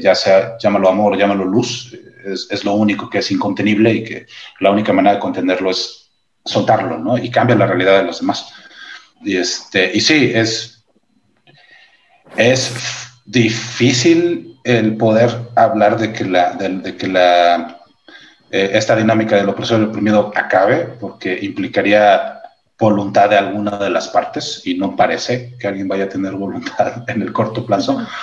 [0.01, 1.93] ya sea, llámalo amor, llámalo luz,
[2.33, 4.27] es, lo único que es incontenible y que
[4.59, 6.09] la única manera de contenerlo es
[6.43, 7.17] soltarlo, ¿no?
[7.17, 8.53] Y cambia la realidad de los demás.
[9.21, 10.85] Y, este, y sí, es,
[12.35, 12.73] es
[13.25, 17.81] difícil el poder hablar de que, la, de, que la,
[18.51, 22.36] eh, esta dinámica del opresor y el oprimido acabe, porque implicaría
[22.79, 27.03] voluntad de alguna de las partes y no parece que alguien vaya a tener voluntad
[27.07, 28.05] en el corto plazo.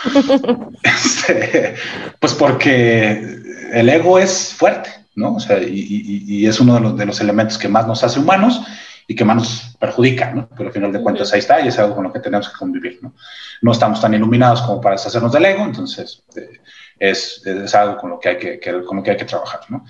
[0.83, 1.75] Este,
[2.21, 3.39] pues porque
[3.73, 5.37] el ego es fuerte, ¿no?
[5.37, 8.61] O sea, y, es uno de los, elementos que más nos hace humanos
[9.09, 10.49] y que más nos perjudica, ¿no?
[10.51, 12.59] Pero al final de cuentas ahí está y es algo con lo que tenemos que
[12.59, 13.15] convivir, ¿no?
[13.63, 16.61] No estamos tan iluminados como para deshacernos del ego, entonces eh,
[16.99, 19.87] es, es, algo con lo que hay que, con lo que, hay que trabajar, ¿no?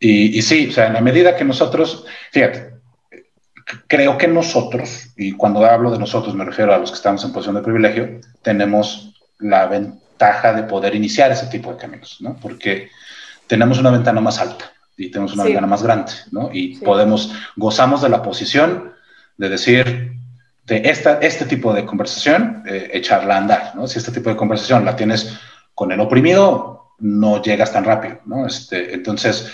[0.00, 2.77] Y, y sí, o sea, en la medida que nosotros, fíjate,
[3.86, 7.32] creo que nosotros, y cuando hablo de nosotros me refiero a los que estamos en
[7.32, 12.36] posición de privilegio, tenemos la ventaja de poder iniciar ese tipo de caminos, ¿no?
[12.36, 12.90] Porque
[13.46, 16.50] tenemos una ventana más alta y tenemos una ventana más grande, ¿no?
[16.52, 18.92] Y podemos, gozamos de la posición
[19.36, 20.12] de decir,
[20.66, 23.86] de esta, este tipo de conversación, eh, echarla a andar, ¿no?
[23.86, 25.38] Si este tipo de conversación la tienes
[25.74, 28.46] con el oprimido, no llegas tan rápido, ¿no?
[28.46, 29.52] Este, entonces,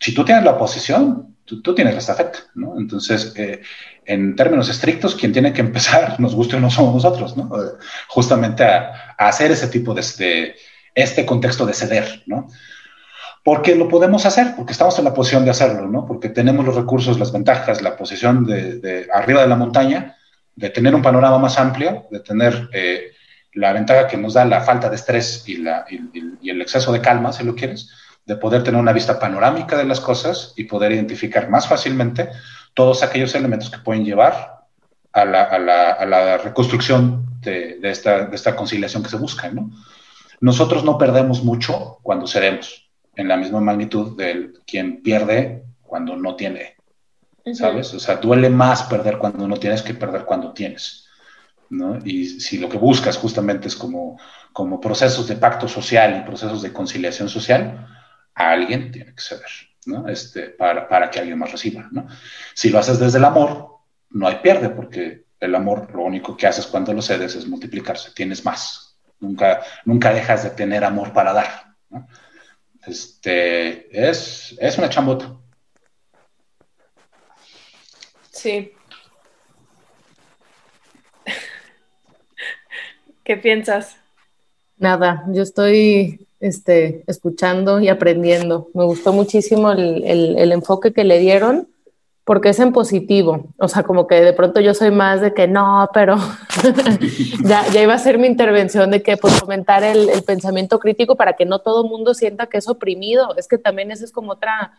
[0.00, 2.78] si tú tienes la posición, tú, tienes la estafeta, ¿no?
[2.78, 3.62] Entonces, eh,
[4.04, 7.50] en términos estrictos, quien tiene que empezar, nos guste o no somos nosotros, ¿no?
[8.08, 10.56] Justamente a, hacer ese tipo de este,
[10.94, 12.48] este contexto de ceder, ¿no?
[13.42, 16.06] Porque lo podemos hacer, porque estamos en la posición de hacerlo, ¿no?
[16.06, 20.16] Porque tenemos los recursos, las ventajas, la posición de, arriba de la montaña,
[20.56, 23.12] de tener un panorama más amplio, de tener eh,
[23.52, 27.02] la ventaja que nos da la falta de estrés y, la, y, el exceso de
[27.02, 27.90] calma, si lo quieres,
[28.26, 32.30] de poder tener una vista panorámica de las cosas y poder identificar más fácilmente
[32.72, 34.64] todos aquellos elementos que pueden llevar
[35.12, 39.16] a la, a la, a la reconstrucción de, de, esta, de, esta, conciliación que se
[39.16, 39.50] busca.
[39.50, 39.70] ¿no?
[40.40, 46.34] Nosotros no perdemos mucho cuando cedemos en la misma magnitud de quien pierde cuando no
[46.34, 46.74] tiene,
[47.52, 47.94] ¿sabes?
[47.94, 51.06] O sea, duele más perder cuando no tienes que perder cuando tienes,
[51.70, 51.98] ¿no?
[52.04, 54.18] Y si lo que buscas justamente es como,
[54.52, 57.86] como procesos de pacto social y procesos de conciliación social,
[58.34, 59.50] a alguien tiene que ceder,
[59.86, 60.08] ¿no?
[60.08, 62.06] Este, para, para que alguien más reciba, ¿no?
[62.54, 63.78] Si lo haces desde el amor,
[64.10, 68.12] no hay pierde, porque el amor lo único que haces cuando lo cedes es multiplicarse,
[68.12, 68.98] tienes más.
[69.20, 72.06] Nunca, nunca dejas de tener amor para dar, ¿no?
[72.86, 75.36] Este, es, es una chambota.
[78.30, 78.72] Sí.
[83.24, 83.96] ¿Qué piensas?
[84.76, 88.68] Nada, yo estoy este, escuchando y aprendiendo.
[88.74, 91.68] Me gustó muchísimo el, el, enfoque que le dieron
[92.24, 93.46] porque es en positivo.
[93.58, 96.16] O sea, como que de pronto yo soy más de que no, pero
[97.44, 101.32] ya, ya, iba a ser mi intervención de que pues fomentar el, pensamiento crítico para
[101.32, 103.34] que no todo mundo sienta que es oprimido.
[103.38, 104.72] Es que también esa es como otra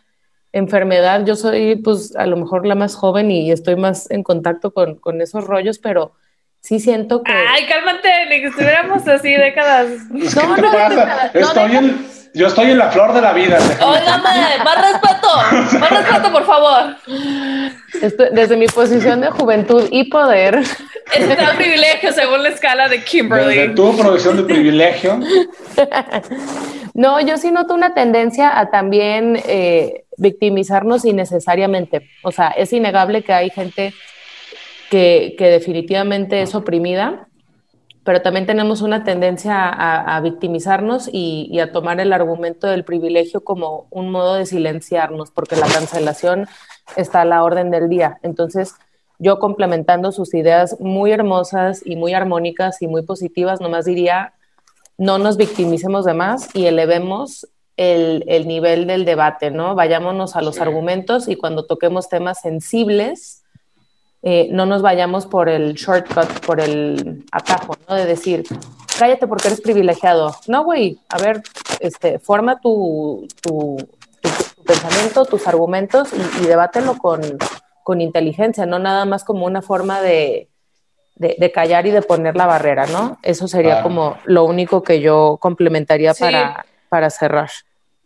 [0.52, 1.24] enfermedad.
[1.26, 4.94] Yo soy pues a lo mejor la más joven y estoy más en contacto con,
[4.94, 6.12] con esos rollos, pero
[6.66, 7.30] sí siento que.
[7.32, 9.86] Ay, cálmate, ni que estuviéramos así décadas.
[10.10, 10.72] no, no,
[11.32, 13.58] estoy en, yo estoy en la flor de la vida.
[13.80, 16.96] Óigame, más respeto, más respeto, por favor.
[18.32, 20.58] desde mi posición de juventud y poder.
[21.14, 23.56] Este es el privilegio según la escala de Kimberly.
[23.56, 25.20] Desde tu profesión de privilegio.
[26.94, 32.08] No, yo sí noto una tendencia a también eh, victimizarnos innecesariamente.
[32.22, 33.92] O sea, es innegable que hay gente
[34.90, 37.28] que, definitivamente es oprimida,
[38.04, 43.86] pero también tenemos una tendencia a, victimizarnos y, a tomar el argumento del privilegio como
[43.90, 46.46] un modo de silenciarnos, porque la cancelación
[46.96, 48.18] está a la orden del día.
[48.22, 48.74] Entonces,
[49.18, 54.34] yo complementando sus ideas muy hermosas y muy armónicas y muy positivas, nomás diría,
[54.98, 59.74] no nos victimicemos de más y elevemos el, nivel del debate, ¿no?
[59.74, 63.42] Vayámonos a los argumentos y cuando toquemos temas sensibles,
[64.22, 67.94] eh, no nos vayamos por el shortcut, por el atajo, ¿no?
[67.94, 68.44] De decir,
[68.98, 70.34] cállate porque eres privilegiado.
[70.48, 71.42] No, güey, a ver,
[71.80, 73.76] este, forma tu, tu,
[74.66, 77.20] pensamiento, tus argumentos y, debátelo con,
[77.84, 80.48] con, inteligencia, no nada más como una forma de,
[81.14, 83.18] de, callar y de poner la barrera, ¿no?
[83.22, 87.50] Eso sería como lo único que yo complementaría para, para cerrar.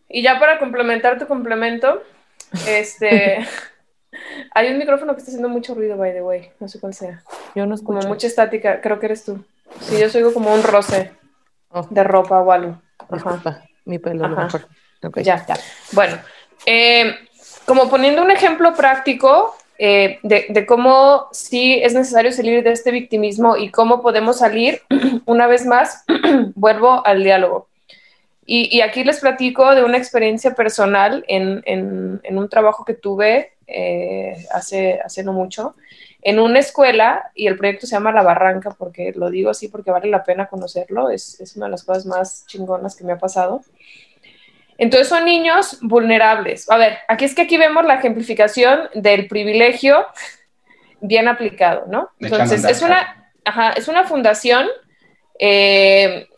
[0.09, 2.03] Y ya para complementar tu complemento,
[2.67, 3.47] este...
[4.55, 6.51] Hay un micrófono que está haciendo mucho ruido, by the way.
[6.59, 7.23] No sé cuál sea.
[7.55, 8.01] Yo no escucho.
[8.01, 8.81] Como mucha estática.
[8.81, 9.45] Creo que eres tú.
[9.81, 11.13] Sí, yo soy como un roce
[11.71, 11.87] oh.
[11.89, 12.81] de ropa o algo.
[13.09, 13.65] Ajá.
[13.85, 14.69] Mi pelo, lo mejor.
[15.17, 15.57] Ya, ya.
[15.93, 16.19] Bueno,
[16.67, 17.15] eh,
[17.65, 22.91] como poniendo un ejemplo práctico eh, de, de, cómo sí es necesario salir de este
[22.91, 24.83] victimismo y cómo podemos salir,
[25.25, 26.05] una vez más,
[26.55, 27.71] vuelvo al diálogo.
[28.53, 34.47] Y, aquí les platico de una experiencia personal en, en, un trabajo que tuve eh,
[34.53, 35.77] hace, hace no mucho
[36.23, 39.91] en una escuela y el proyecto se llama La Barranca porque lo digo así porque
[39.91, 43.19] vale la pena conocerlo, es, es una de las cosas más chingonas que me ha
[43.19, 43.63] pasado.
[44.77, 46.71] Entonces son niños vulnerables.
[46.71, 50.07] A ver, aquí es que aquí vemos la ejemplificación del privilegio
[51.01, 52.11] bien aplicado, ¿no?
[52.19, 54.67] Entonces es una, ajá, es una fundación
[55.39, 56.29] eh,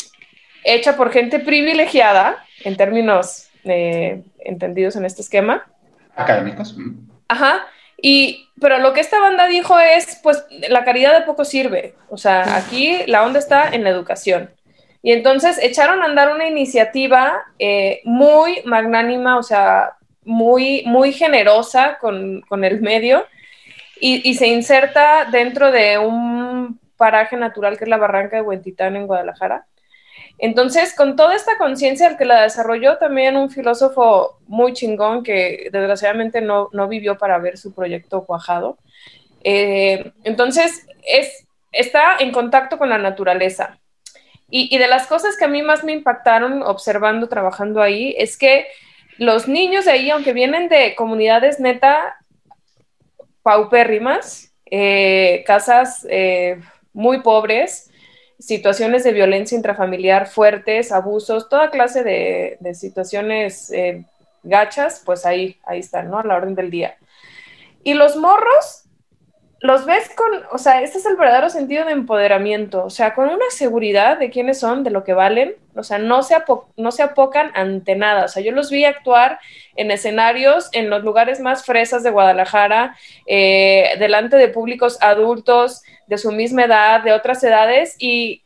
[0.64, 5.66] hecha por gente privilegiada, en términos eh, entendidos en este esquema.
[6.14, 6.76] Académicos.
[7.32, 7.66] Ajá.
[7.96, 11.94] Y, pero lo que esta banda dijo es, pues, la caridad de poco sirve.
[12.10, 14.50] O sea, aquí la onda está en la educación.
[15.02, 21.98] Y entonces echaron a andar una iniciativa eh, muy magnánima, o sea, muy, muy generosa
[22.00, 23.26] con, con el medio
[24.00, 28.94] y, y, se inserta dentro de un paraje natural que es la barranca de Huentitán
[28.94, 29.66] en Guadalajara.
[30.38, 35.68] Entonces, con toda esta conciencia al que la desarrolló también un filósofo muy chingón que
[35.70, 38.76] desgraciadamente no, vivió para ver su proyecto cuajado.
[39.44, 43.78] Eh, entonces, es, está en contacto con la naturaleza.
[44.54, 48.66] Y, de las cosas que a mí más me impactaron observando, trabajando ahí, es que
[49.16, 52.16] los niños de ahí, aunque vienen de comunidades neta
[53.42, 56.60] paupérrimas, eh, casas eh,
[56.92, 57.90] muy pobres,
[58.42, 64.04] situaciones de violencia intrafamiliar fuertes, abusos, toda clase de, situaciones eh,
[64.42, 66.18] gachas, pues ahí, ahí están, ¿no?
[66.18, 66.96] A la orden del día.
[67.84, 68.82] Y los morros
[69.62, 73.28] los ves con, o sea, este es el verdadero sentido de empoderamiento, o sea, con
[73.28, 76.34] una seguridad de quiénes son, de lo que valen, o sea, no se,
[76.76, 79.38] no se apocan ante nada, o sea, yo los vi actuar
[79.76, 82.96] en escenarios en los lugares más fresas de Guadalajara,
[83.28, 85.82] eh, delante de públicos adultos
[86.12, 88.42] de su misma edad, de otras edades, y,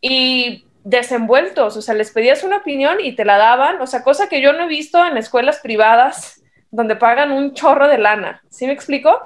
[0.00, 4.28] y desenvueltos, o sea, les pedías una opinión y te la daban, o sea, cosa
[4.28, 8.42] que yo no he visto en escuelas privadas donde pagan un chorro de lana.
[8.50, 9.22] ¿Sí me explico?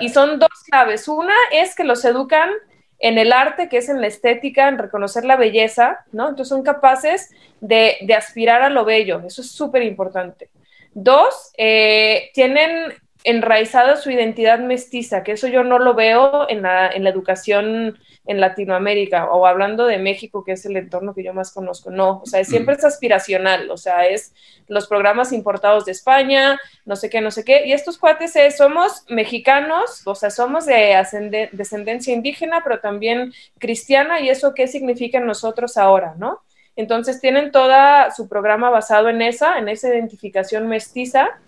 [0.00, 1.08] Y son dos claves.
[1.08, 2.50] Una es que los educan
[2.98, 6.28] en el arte, que es en la estética, en reconocer la belleza, ¿no?
[6.28, 9.22] Entonces son capaces de, aspirar a lo bello.
[9.26, 10.50] Eso es súper importante.
[10.94, 12.94] Dos, eh, tienen
[13.24, 17.98] enraizada su identidad mestiza, que eso yo no lo veo en la, en la educación
[18.24, 21.90] en Latinoamérica o hablando de México, que es el entorno que yo más conozco.
[21.90, 24.32] No, o sea, siempre es aspiracional, o sea, es
[24.68, 27.66] los programas importados de España, no sé qué, no sé qué.
[27.66, 34.20] Y estos cuates es, somos mexicanos, o sea, somos de descendencia indígena, pero también cristiana,
[34.20, 36.42] y eso qué significa en nosotros ahora, ¿no?
[36.74, 37.74] Entonces tienen todo
[38.16, 41.38] su programa basado en esa, en esa identificación mestiza,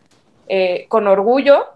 [0.49, 1.67] eh, con orgullo,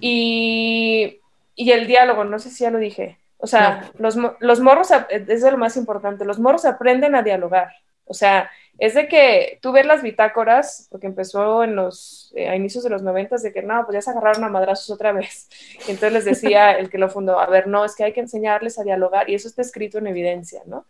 [0.00, 1.20] y,
[1.54, 5.42] y el diálogo, no sé si ya lo dije, o sea, los, los morros, es
[5.42, 7.68] lo más importante, los morros aprenden a dialogar.
[8.06, 12.56] O sea, es de que tú ves las bitácoras, porque empezó en los, eh, a
[12.56, 15.48] inicios de los noventas, de que no, pues ya se agarraron a madrazos otra vez.
[15.88, 18.20] Y entonces les decía el que lo fundó, a ver, no, es que hay que
[18.20, 20.86] enseñarles a dialogar y eso está escrito en evidencia, ¿no?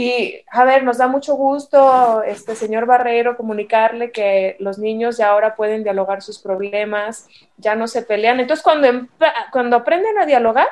[0.00, 5.30] Y, a ver, nos da mucho gusto, este señor Barrero, comunicarle que los niños ya
[5.30, 7.26] ahora pueden dialogar sus problemas,
[7.56, 8.38] ya no se pelean.
[8.38, 9.08] Entonces, cuando,
[9.50, 10.68] cuando aprenden a dialogar,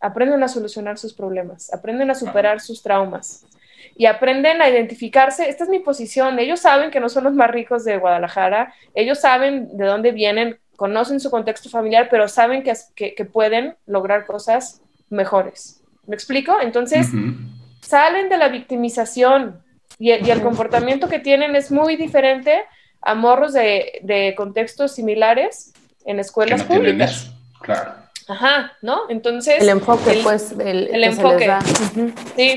[0.00, 3.44] aprenden a solucionar sus problemas, aprenden a superar sus traumas
[3.96, 5.50] y aprenden a identificarse.
[5.50, 6.38] Esta es mi posición.
[6.38, 10.58] Ellos saben que no son los más ricos de Guadalajara, ellos saben de dónde vienen,
[10.76, 12.72] conocen su contexto familiar, pero saben que,
[13.14, 15.82] que, pueden lograr cosas mejores.
[16.06, 16.58] ¿Me explico?
[16.62, 17.08] Entonces,
[17.80, 19.62] salen de la victimización
[19.98, 22.62] y, el comportamiento que tienen es muy diferente
[23.02, 25.72] a morros de, de contextos similares
[26.04, 27.30] en escuelas públicas.
[27.60, 27.92] Claro.
[28.30, 29.02] Ajá, ¿no?
[29.08, 29.60] Entonces.
[29.60, 31.52] El enfoque, pues, el, el enfoque.
[32.36, 32.56] Sí,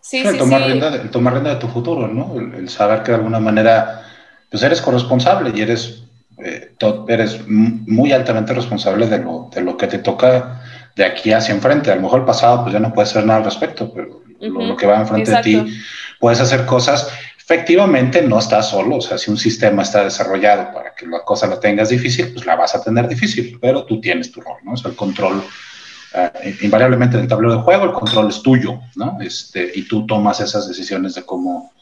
[0.00, 0.38] sí, sí.
[0.38, 2.34] tomar, Rienda de, tomar rienda de tu futuro, ¿no?
[2.36, 4.02] El, saber que de alguna manera,
[4.50, 6.04] pues eres corresponsable y eres,
[6.38, 6.72] eh,
[7.08, 10.62] eres muy altamente responsable de lo, de lo que te toca
[10.96, 11.92] de aquí hacia enfrente.
[11.92, 14.76] A lo mejor el pasado, pues ya no puedes hacer nada al respecto, pero lo,
[14.76, 15.80] que va enfrente de ti,
[16.18, 17.10] puedes hacer cosas
[17.50, 21.48] efectivamente no estás solo, o sea, si un sistema está desarrollado para que la cosa
[21.48, 24.74] la tengas difícil, pues la vas a tener difícil, pero tú tienes tu rol, ¿no?
[24.74, 28.78] O sea, el control, uh, invariablemente en el tablero de juego, el control es tuyo,
[28.94, 29.18] ¿no?
[29.20, 31.72] Este, y tú tomas esas decisiones de cómo,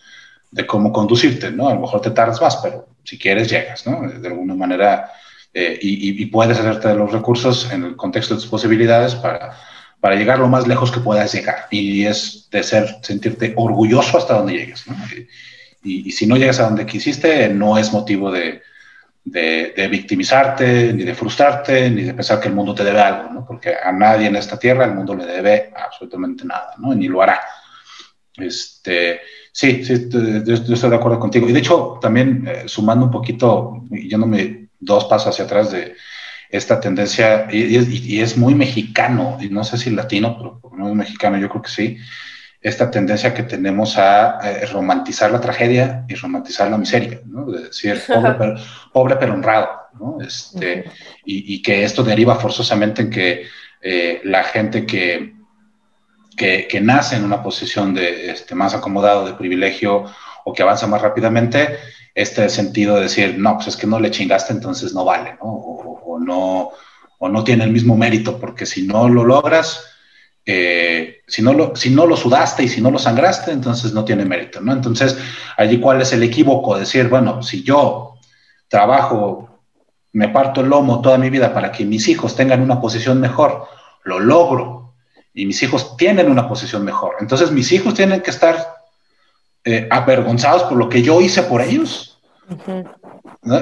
[0.51, 1.69] de cómo conducirte, ¿no?
[1.69, 4.09] A lo mejor te tardas más, pero si quieres llegas, ¿no?
[4.09, 5.13] De alguna manera,
[5.53, 9.55] eh, y, y, puedes hacerte de los recursos en el contexto de tus posibilidades para,
[10.01, 11.67] para llegar lo más lejos que puedas llegar.
[11.71, 14.85] Y es de ser, sentirte orgulloso hasta donde llegues.
[15.83, 18.63] Y, si no llegas a donde quisiste, no es motivo de,
[19.25, 23.45] de, victimizarte, ni de frustrarte, ni de pensar que el mundo te debe algo.
[23.47, 26.95] Porque a nadie en esta tierra el mundo le debe absolutamente nada, ¿no?
[26.95, 27.41] Ni lo hará.
[28.37, 29.21] Este,
[29.51, 31.49] sí, sí, yo, estoy de acuerdo contigo.
[31.49, 35.97] Y de hecho, también eh, sumando un poquito, yéndome dos pasos hacia atrás de
[36.51, 37.77] esta tendencia, y,
[38.15, 41.63] y, es muy mexicano, y no sé si latino, pero no es mexicano, yo creo
[41.63, 41.99] que sí,
[42.61, 47.51] esta tendencia que tenemos a, eh, romantizar la tragedia y romantizar la miseria, ¿no?
[47.51, 48.01] De decir,
[48.93, 49.69] pobre pero, honrado,
[49.99, 50.19] ¿no?
[50.21, 50.91] Este,
[51.25, 53.47] y, que esto deriva forzosamente en que
[53.81, 55.35] eh, la gente que,
[56.37, 60.05] que, nace en una posición de este, más acomodado, de privilegio
[60.45, 61.79] o que avanza más rápidamente,
[62.19, 65.47] este sentido de decir, no, pues es que no le chingaste, entonces no vale, ¿no?
[65.47, 66.71] O, no,
[67.19, 69.85] o no tiene el mismo mérito, porque si no lo logras,
[70.45, 74.05] eh, si, no lo, si no lo sudaste y si no lo sangraste, entonces no
[74.05, 74.73] tiene mérito, ¿no?
[74.73, 75.17] Entonces,
[75.57, 78.15] allí cuál es el equívoco, decir, bueno, si yo
[78.67, 79.61] trabajo,
[80.13, 83.69] me parto el lomo toda mi vida para que mis hijos tengan una posición mejor,
[84.03, 84.95] lo logro
[85.33, 88.79] y mis hijos tienen una posición mejor, entonces mis hijos tienen que estar
[89.71, 92.08] eh, avergonzados por lo que yo hice por ellos.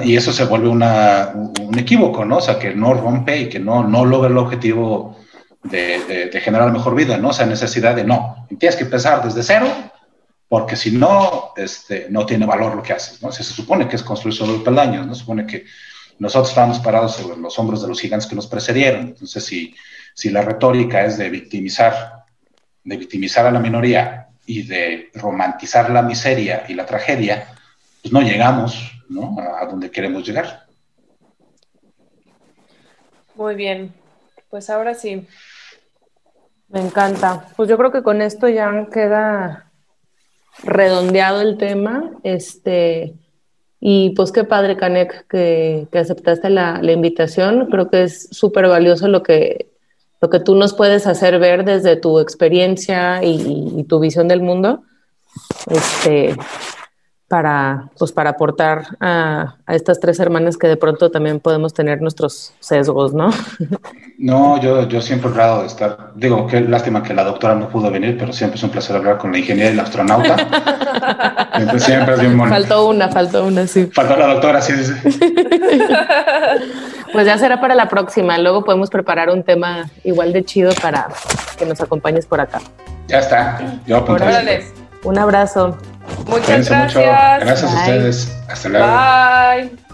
[0.03, 2.37] Y eso se vuelve una, un equívoco, ¿no?
[2.37, 5.17] O sea, que no rompe y que no, no logra el objetivo
[5.63, 7.29] de, generar mejor vida, ¿no?
[7.29, 9.67] O sea, necesidad de no, tienes que empezar desde cero,
[10.47, 13.31] porque si no, este, no tiene valor lo que haces, ¿no?
[13.31, 15.13] se supone que es construir sobre peldaños, ¿no?
[15.13, 15.65] Se supone que
[16.19, 19.01] nosotros estamos parados sobre los hombros de los gigantes que nos precedieron.
[19.01, 19.75] Entonces, si,
[20.15, 22.23] si la retórica es de victimizar,
[22.83, 27.53] de victimizar a la minoría y de romantizar la miseria y la tragedia,
[28.01, 29.35] pues no llegamos, ¿no?
[29.39, 30.65] A, donde queremos llegar.
[33.35, 33.93] Muy bien,
[34.49, 35.27] pues ahora sí,
[36.69, 37.45] me encanta.
[37.55, 39.71] Pues yo creo que con esto ya queda
[40.63, 42.11] redondeado el tema.
[42.23, 43.15] Este,
[43.79, 47.67] y pues qué padre, Canek, que, aceptaste la, invitación.
[47.67, 49.71] Creo que es súper valioso lo que,
[50.21, 54.83] lo que tú nos puedes hacer ver desde tu experiencia y, tu visión del mundo.
[55.69, 56.35] Este,
[57.27, 62.01] para, pues, para aportar a, a, estas tres hermanas que de pronto también podemos tener
[62.01, 63.29] nuestros sesgos, ¿no?
[64.19, 66.11] No, yo, yo siempre honrado de estar.
[66.15, 69.19] Digo, qué lástima que la doctora no pudo venir, pero siempre es un placer hablar
[69.19, 70.35] con la ingeniera y la astronauta.
[71.53, 73.87] Entonces, siempre es bien Faltó una, faltó una, sí.
[73.93, 75.19] Faltó la doctora, sí, sí.
[77.13, 78.39] pues ya será para la próxima.
[78.39, 81.09] Luego podemos preparar un tema igual de chido para
[81.55, 82.59] que nos acompañes por acá.
[83.07, 83.59] Ya está.
[83.85, 84.25] Yo apunto.
[85.03, 85.77] Un abrazo.
[86.27, 86.95] Muchas gracias.
[86.95, 86.99] Mucho.
[87.01, 88.37] Gracias a ustedes.
[88.47, 88.87] Hasta luego.
[88.87, 89.86] Bye.